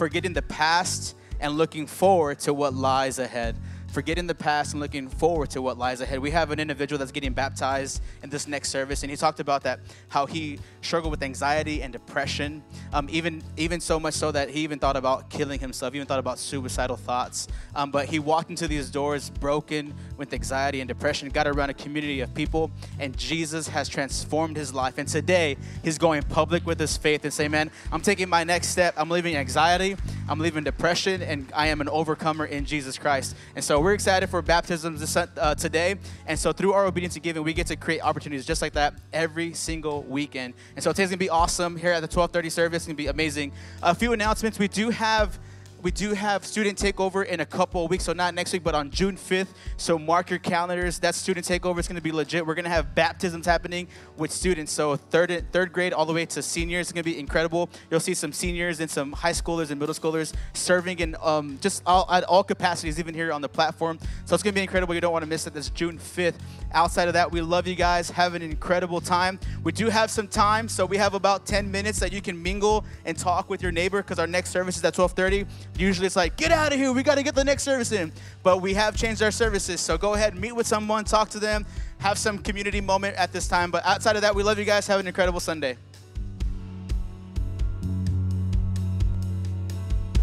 [0.00, 3.54] forgetting the past and looking forward to what lies ahead
[3.90, 6.20] forgetting the past and looking forward to what lies ahead.
[6.20, 9.64] We have an individual that's getting baptized in this next service, and he talked about
[9.64, 12.62] that how he struggled with anxiety and depression,
[12.92, 16.18] um, even even so much so that he even thought about killing himself, even thought
[16.18, 17.48] about suicidal thoughts.
[17.74, 21.74] Um, but he walked into these doors broken with anxiety and depression, got around a
[21.74, 24.98] community of people, and Jesus has transformed his life.
[24.98, 28.68] And today, he's going public with his faith and say, "Man, I'm taking my next
[28.68, 28.94] step.
[28.96, 29.96] I'm leaving anxiety,
[30.28, 34.28] I'm leaving depression, and I am an overcomer in Jesus Christ." And so we're excited
[34.28, 35.96] for baptisms this, uh, today.
[36.26, 38.94] And so through our obedience and giving, we get to create opportunities just like that
[39.12, 40.54] every single weekend.
[40.76, 42.76] And so today's gonna be awesome here at the 1230 service.
[42.78, 43.52] It's gonna be amazing.
[43.82, 44.58] A few announcements.
[44.58, 45.38] We do have
[45.82, 48.74] we do have student takeover in a couple of weeks, so not next week, but
[48.74, 49.48] on June 5th.
[49.76, 50.98] So mark your calendars.
[50.98, 52.46] That student takeover is going to be legit.
[52.46, 54.72] We're going to have baptisms happening with students.
[54.72, 56.86] So third third grade all the way to seniors.
[56.86, 57.70] It's going to be incredible.
[57.90, 61.82] You'll see some seniors and some high schoolers and middle schoolers serving in um, just
[61.86, 63.98] all, at all capacities, even here on the platform.
[64.26, 64.94] So it's going to be incredible.
[64.94, 65.54] You don't want to miss it.
[65.54, 66.34] That's June 5th.
[66.72, 68.10] Outside of that, we love you guys.
[68.10, 69.40] Have an incredible time.
[69.64, 72.84] We do have some time, so we have about 10 minutes that you can mingle
[73.04, 75.46] and talk with your neighbor because our next service is at 1230.
[75.76, 78.12] Usually it's like, get out of here, we got to get the next service in.
[78.42, 79.80] But we have changed our services.
[79.80, 81.64] So go ahead, meet with someone, talk to them,
[81.98, 83.70] have some community moment at this time.
[83.70, 84.86] But outside of that, we love you guys.
[84.86, 85.76] Have an incredible Sunday.